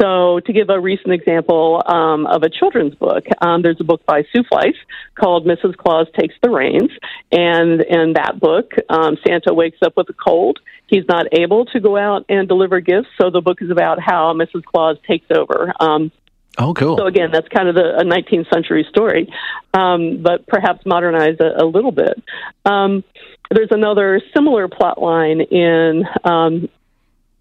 So, 0.00 0.40
to 0.40 0.52
give 0.52 0.68
a 0.68 0.80
recent 0.80 1.12
example 1.12 1.82
um, 1.86 2.26
of 2.26 2.42
a 2.42 2.50
children's 2.50 2.94
book, 2.94 3.24
um, 3.40 3.62
there's 3.62 3.80
a 3.80 3.84
book 3.84 4.04
by 4.04 4.24
Sue 4.32 4.42
Fliess 4.48 4.76
called 5.14 5.46
Mrs. 5.46 5.76
Claus 5.76 6.06
Takes 6.18 6.34
the 6.42 6.50
Reins. 6.50 6.90
And 7.30 7.82
in 7.82 8.14
that 8.14 8.38
book, 8.40 8.72
um, 8.88 9.16
Santa 9.26 9.54
wakes 9.54 9.78
up 9.82 9.94
with 9.96 10.08
a 10.08 10.12
cold. 10.12 10.58
He's 10.86 11.04
not 11.08 11.26
able 11.32 11.66
to 11.66 11.80
go 11.80 11.96
out 11.96 12.24
and 12.28 12.48
deliver 12.48 12.80
gifts. 12.80 13.08
So, 13.20 13.30
the 13.30 13.40
book 13.40 13.62
is 13.62 13.70
about 13.70 13.98
how 14.00 14.34
Mrs. 14.34 14.64
Claus 14.64 14.96
takes 15.06 15.26
over. 15.30 15.72
Um, 15.80 16.10
Oh, 16.58 16.72
cool. 16.72 16.96
so 16.96 17.06
again, 17.06 17.30
that's 17.30 17.48
kind 17.48 17.68
of 17.68 17.74
the, 17.74 17.98
a 17.98 18.02
19th 18.04 18.50
century 18.50 18.86
story, 18.88 19.30
um, 19.74 20.22
but 20.22 20.46
perhaps 20.46 20.86
modernized 20.86 21.38
a, 21.40 21.62
a 21.62 21.66
little 21.66 21.92
bit. 21.92 22.22
Um, 22.64 23.04
there's 23.50 23.68
another 23.70 24.22
similar 24.34 24.66
plot 24.66 25.00
line 25.00 25.42
in. 25.42 26.04
Um, 26.24 26.70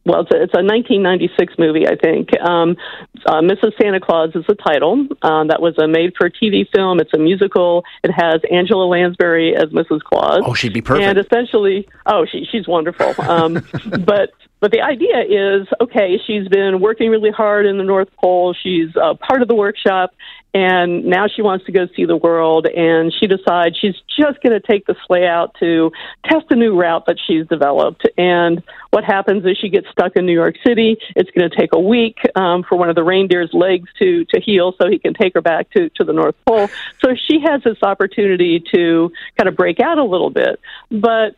well, 0.06 0.22
it's 0.22 0.32
a, 0.32 0.36
it's 0.44 0.54
a 0.54 0.62
1996 0.62 1.56
movie, 1.58 1.88
I 1.88 1.96
think. 1.96 2.30
Um, 2.40 2.78
uh, 3.26 3.42
Mrs. 3.42 3.72
Santa 3.82 4.00
Claus 4.00 4.30
is 4.36 4.46
the 4.48 4.56
title. 4.56 5.08
Um, 5.24 5.48
that 5.48 5.62
was 5.62 5.78
a 5.80 5.88
made-for-TV 5.88 6.70
film. 6.74 7.00
It's 7.00 7.14
a 7.14 7.18
musical. 7.18 7.84
It 8.04 8.12
has 8.12 8.42
Angela 8.52 8.86
Lansbury 8.86 9.56
as 9.56 9.66
Mrs. 9.70 10.02
Claus. 10.02 10.42
oh, 10.46 10.54
she'd 10.54 10.74
be 10.74 10.82
perfect. 10.82 11.08
And 11.08 11.18
essentially, 11.18 11.88
oh, 12.06 12.26
she, 12.32 12.46
she's 12.52 12.68
wonderful. 12.68 13.14
Um, 13.20 13.66
but 14.06 14.32
but 14.60 14.72
the 14.72 14.82
idea 14.82 15.20
is, 15.20 15.68
okay, 15.82 16.20
she's 16.26 16.48
been 16.48 16.80
working 16.80 17.10
really 17.10 17.32
hard 17.32 17.66
in 17.66 17.78
the 17.78 17.84
North 17.84 18.10
Pole. 18.22 18.56
She's 18.62 18.90
uh, 18.96 19.14
part 19.16 19.42
of 19.42 19.48
the 19.48 19.56
workshop, 19.56 20.16
and 20.54 21.06
now 21.06 21.28
she 21.28 21.42
wants 21.42 21.66
to 21.66 21.74
go 21.74 21.88
see 21.96 22.06
the 22.06 22.16
world. 22.16 22.66
And 22.66 23.14
she 23.14 23.28
decides 23.28 23.78
she's 23.78 23.96
just 24.18 24.42
going 24.42 24.60
to 24.60 24.62
take 24.62 24.86
the 24.86 24.96
sleigh 25.06 25.28
out 25.28 25.56
to 25.60 25.92
test 26.26 26.46
a 26.50 26.56
new 26.56 26.80
route 26.80 27.06
that 27.08 27.18
she's 27.28 27.46
developed. 27.48 28.08
And 28.18 28.64
what 28.92 29.04
happens 29.04 29.46
is 29.46 29.58
she 29.58 29.68
gets 29.68 29.88
stuck 29.92 30.16
in 30.16 30.26
New 30.26 30.34
York 30.34 30.56
City. 30.66 30.98
It's 31.18 31.30
going 31.32 31.50
to 31.50 31.56
take 31.56 31.74
a 31.74 31.80
week 31.80 32.18
um, 32.36 32.64
for 32.64 32.78
one 32.78 32.90
of 32.90 32.96
the 32.96 33.04
reindeer's 33.04 33.52
legs 33.54 33.90
to 34.00 34.24
to 34.26 34.40
heal, 34.40 34.74
so 34.82 34.90
he 34.90 35.00
can 35.00 35.14
take 35.14 35.34
her 35.34 35.42
back 35.42 35.70
to 35.72 35.90
to 35.90 36.06
the 36.06 36.14
North 36.14 36.36
Pole. 36.48 36.70
So 37.04 37.14
she 37.14 37.42
has 37.46 37.62
this 37.64 37.84
opportunity 37.84 38.64
to 38.74 39.12
kind 39.38 39.50
of 39.50 39.58
break 39.58 39.82
out 39.82 39.98
a 39.98 40.04
little 40.04 40.30
bit, 40.30 40.62
but 40.90 41.36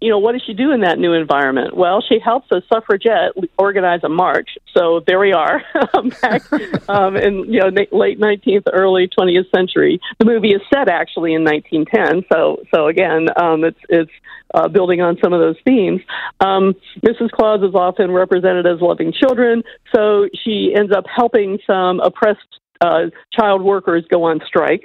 you 0.00 0.10
know, 0.10 0.18
what 0.18 0.32
does 0.32 0.42
she 0.46 0.52
do 0.52 0.72
in 0.72 0.80
that 0.80 0.98
new 0.98 1.12
environment? 1.12 1.76
Well, 1.76 2.02
she 2.06 2.18
helps 2.22 2.48
a 2.50 2.62
suffragette 2.72 3.32
organize 3.58 4.00
a 4.02 4.08
march. 4.08 4.50
So 4.76 5.00
there 5.06 5.18
we 5.18 5.32
are, 5.32 5.62
back 6.20 6.42
um, 6.88 7.16
in 7.16 7.52
you 7.52 7.60
know 7.60 7.70
late 7.92 8.20
19th, 8.20 8.64
early 8.72 9.08
20th 9.08 9.50
century. 9.54 10.00
The 10.18 10.24
movie 10.24 10.50
is 10.50 10.60
set 10.72 10.88
actually 10.88 11.34
in 11.34 11.44
1910. 11.44 12.24
So 12.32 12.62
so 12.74 12.88
again, 12.88 13.28
um, 13.36 13.64
it's 13.64 13.80
it's 13.88 14.10
uh, 14.52 14.68
building 14.68 15.00
on 15.00 15.16
some 15.22 15.32
of 15.32 15.40
those 15.40 15.56
themes. 15.64 16.00
Um, 16.40 16.74
Mrs. 17.04 17.30
Claus 17.30 17.62
is 17.62 17.74
often 17.74 18.10
represented 18.10 18.66
as 18.66 18.80
loving 18.80 19.12
children, 19.12 19.62
so 19.94 20.28
she 20.44 20.74
ends 20.76 20.92
up 20.92 21.04
helping 21.14 21.58
some 21.66 22.00
oppressed 22.00 22.40
uh, 22.80 23.04
child 23.32 23.62
workers 23.62 24.04
go 24.10 24.24
on 24.24 24.40
strike. 24.46 24.82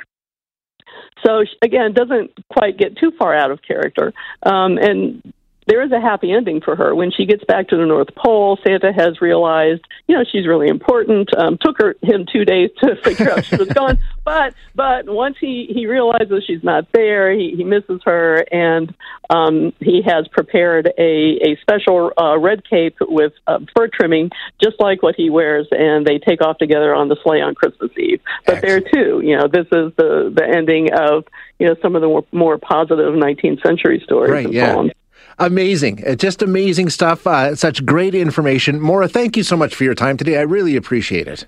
So 1.25 1.43
again, 1.61 1.93
doesn't 1.93 2.31
quite 2.49 2.77
get 2.77 2.97
too 2.97 3.11
far 3.17 3.35
out 3.35 3.51
of 3.51 3.61
character. 3.61 4.13
Um, 4.43 4.77
and 4.77 5.33
there 5.69 5.83
is 5.83 5.91
a 5.91 6.01
happy 6.01 6.31
ending 6.31 6.61
for 6.61 6.75
her 6.75 6.95
when 6.95 7.11
she 7.11 7.27
gets 7.27 7.43
back 7.43 7.67
to 7.67 7.77
the 7.77 7.85
North 7.85 8.13
Pole. 8.15 8.57
Santa 8.65 8.91
has 8.91 9.21
realized, 9.21 9.81
you 10.07 10.17
know, 10.17 10.23
she's 10.29 10.47
really 10.47 10.67
important. 10.67 11.29
Um, 11.37 11.59
took 11.61 11.77
her 11.77 11.95
him 12.01 12.25
two 12.31 12.43
days 12.43 12.71
to 12.81 12.95
figure 13.03 13.31
out 13.31 13.45
she 13.45 13.55
was 13.55 13.67
gone, 13.69 13.99
but 14.25 14.55
but 14.73 15.07
once 15.07 15.37
he 15.39 15.69
he 15.71 15.85
realizes 15.85 16.43
she's 16.47 16.63
not 16.63 16.91
there, 16.91 17.31
he 17.31 17.53
he 17.55 17.63
misses 17.63 18.01
her, 18.03 18.43
and 18.51 18.93
um, 19.29 19.71
he 19.79 20.01
has 20.01 20.27
prepared 20.29 20.91
a 20.97 21.39
a 21.51 21.57
special 21.61 22.11
uh, 22.19 22.37
red 22.39 22.67
cape 22.67 22.95
with 23.01 23.33
uh, 23.45 23.59
fur 23.75 23.89
trimming, 23.89 24.31
just 24.61 24.79
like 24.79 25.03
what 25.03 25.13
he 25.15 25.29
wears, 25.29 25.67
and 25.69 26.05
they 26.05 26.17
take 26.17 26.41
off 26.41 26.57
together 26.57 26.95
on 26.95 27.09
the 27.09 27.17
sleigh 27.23 27.41
on 27.41 27.53
Christmas 27.53 27.91
Eve. 27.95 28.21
But 28.47 28.61
there 28.61 28.81
too, 28.81 29.21
you 29.23 29.37
know, 29.37 29.47
this 29.47 29.67
is 29.67 29.93
the 29.97 30.33
the 30.35 30.45
ending 30.51 30.93
of 30.93 31.25
you 31.59 31.67
know 31.67 31.75
some 31.79 31.95
of 31.95 32.01
the 32.01 32.07
more, 32.07 32.25
more 32.31 32.57
positive 32.57 33.13
19th 33.13 33.61
century 33.61 34.01
stories 34.03 34.31
Right, 34.31 34.45
and 34.45 34.53
yeah. 34.53 34.73
poems. 34.73 34.91
Amazing. 35.39 36.05
Uh, 36.05 36.15
Just 36.15 36.41
amazing 36.41 36.89
stuff. 36.89 37.25
Uh, 37.25 37.55
such 37.55 37.85
great 37.85 38.13
information. 38.13 38.79
Maura, 38.79 39.07
thank 39.07 39.37
you 39.37 39.43
so 39.43 39.55
much 39.55 39.73
for 39.73 39.83
your 39.85 39.95
time 39.95 40.17
today. 40.17 40.37
I 40.37 40.41
really 40.41 40.75
appreciate 40.75 41.27
it. 41.27 41.47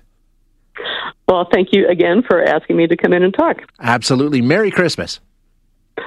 Well, 1.28 1.46
thank 1.52 1.68
you 1.72 1.86
again 1.88 2.22
for 2.26 2.42
asking 2.42 2.76
me 2.76 2.86
to 2.86 2.96
come 2.96 3.12
in 3.12 3.22
and 3.22 3.32
talk. 3.32 3.58
Absolutely. 3.80 4.40
Merry 4.40 4.70
Christmas. 4.70 5.20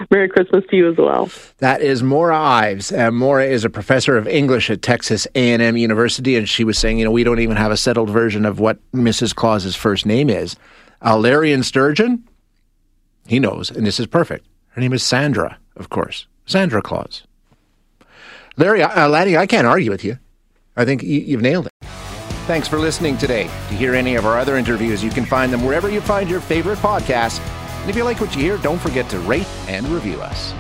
Merry 0.10 0.28
Christmas 0.28 0.64
to 0.70 0.76
you 0.76 0.92
as 0.92 0.98
well. 0.98 1.30
That 1.60 1.82
is 1.82 2.04
Maura 2.04 2.38
Ives. 2.38 2.92
Uh, 2.92 3.12
Maura 3.12 3.46
is 3.46 3.64
a 3.64 3.70
professor 3.70 4.18
of 4.18 4.28
English 4.28 4.70
at 4.70 4.82
Texas 4.82 5.28
A&M 5.36 5.78
University, 5.78 6.36
and 6.36 6.50
she 6.50 6.64
was 6.64 6.78
saying, 6.78 7.00
you 7.00 7.06
know, 7.06 7.12
we 7.12 7.24
don't 7.24 7.40
even 7.40 7.56
have 7.56 7.72
a 7.72 7.78
settled 7.78 8.10
version 8.10 8.46
of 8.46 8.60
what 8.60 8.80
Mrs. 8.92 9.34
Claus's 9.34 9.76
first 9.76 10.06
name 10.06 10.30
is. 10.30 10.56
Uh, 11.04 11.16
Larian 11.18 11.64
Sturgeon, 11.64 12.28
he 13.28 13.40
knows, 13.40 13.70
and 13.70 13.86
this 13.86 14.00
is 14.00 14.08
perfect. 14.08 14.46
Her 14.70 14.82
name 14.82 14.94
is 14.94 15.04
Sandra, 15.04 15.58
of 15.76 15.90
course. 15.90 16.28
Sandra 16.46 16.82
Claus. 16.82 17.24
Larry, 18.58 18.84
uh, 18.84 19.10
Laddie, 19.10 19.38
I 19.38 19.46
can't 19.46 19.68
argue 19.68 19.92
with 19.92 20.04
you. 20.04 20.18
I 20.78 20.86
think 20.86 21.04
you, 21.04 21.20
you've 21.20 21.42
nailed 21.42 21.68
it. 21.68 21.74
Thanks 22.48 22.68
for 22.68 22.78
listening 22.78 23.18
today. 23.18 23.44
To 23.44 23.76
hear 23.76 23.96
any 23.96 24.16
of 24.16 24.26
our 24.26 24.38
other 24.38 24.58
interviews, 24.58 25.04
you 25.04 25.10
can 25.10 25.26
find 25.26 25.52
them 25.52 25.64
wherever 25.64 25.90
you 25.90 26.00
find 26.00 26.30
your 26.30 26.42
favorite 26.42 26.80
podcasts. 26.80 27.40
And 27.82 27.90
if 27.90 27.96
you 27.96 28.04
like 28.04 28.20
what 28.22 28.36
you 28.36 28.42
hear, 28.42 28.58
don't 28.58 28.80
forget 28.80 29.10
to 29.10 29.20
rate 29.20 29.48
and 29.68 29.88
review 29.88 30.22
us. 30.22 30.54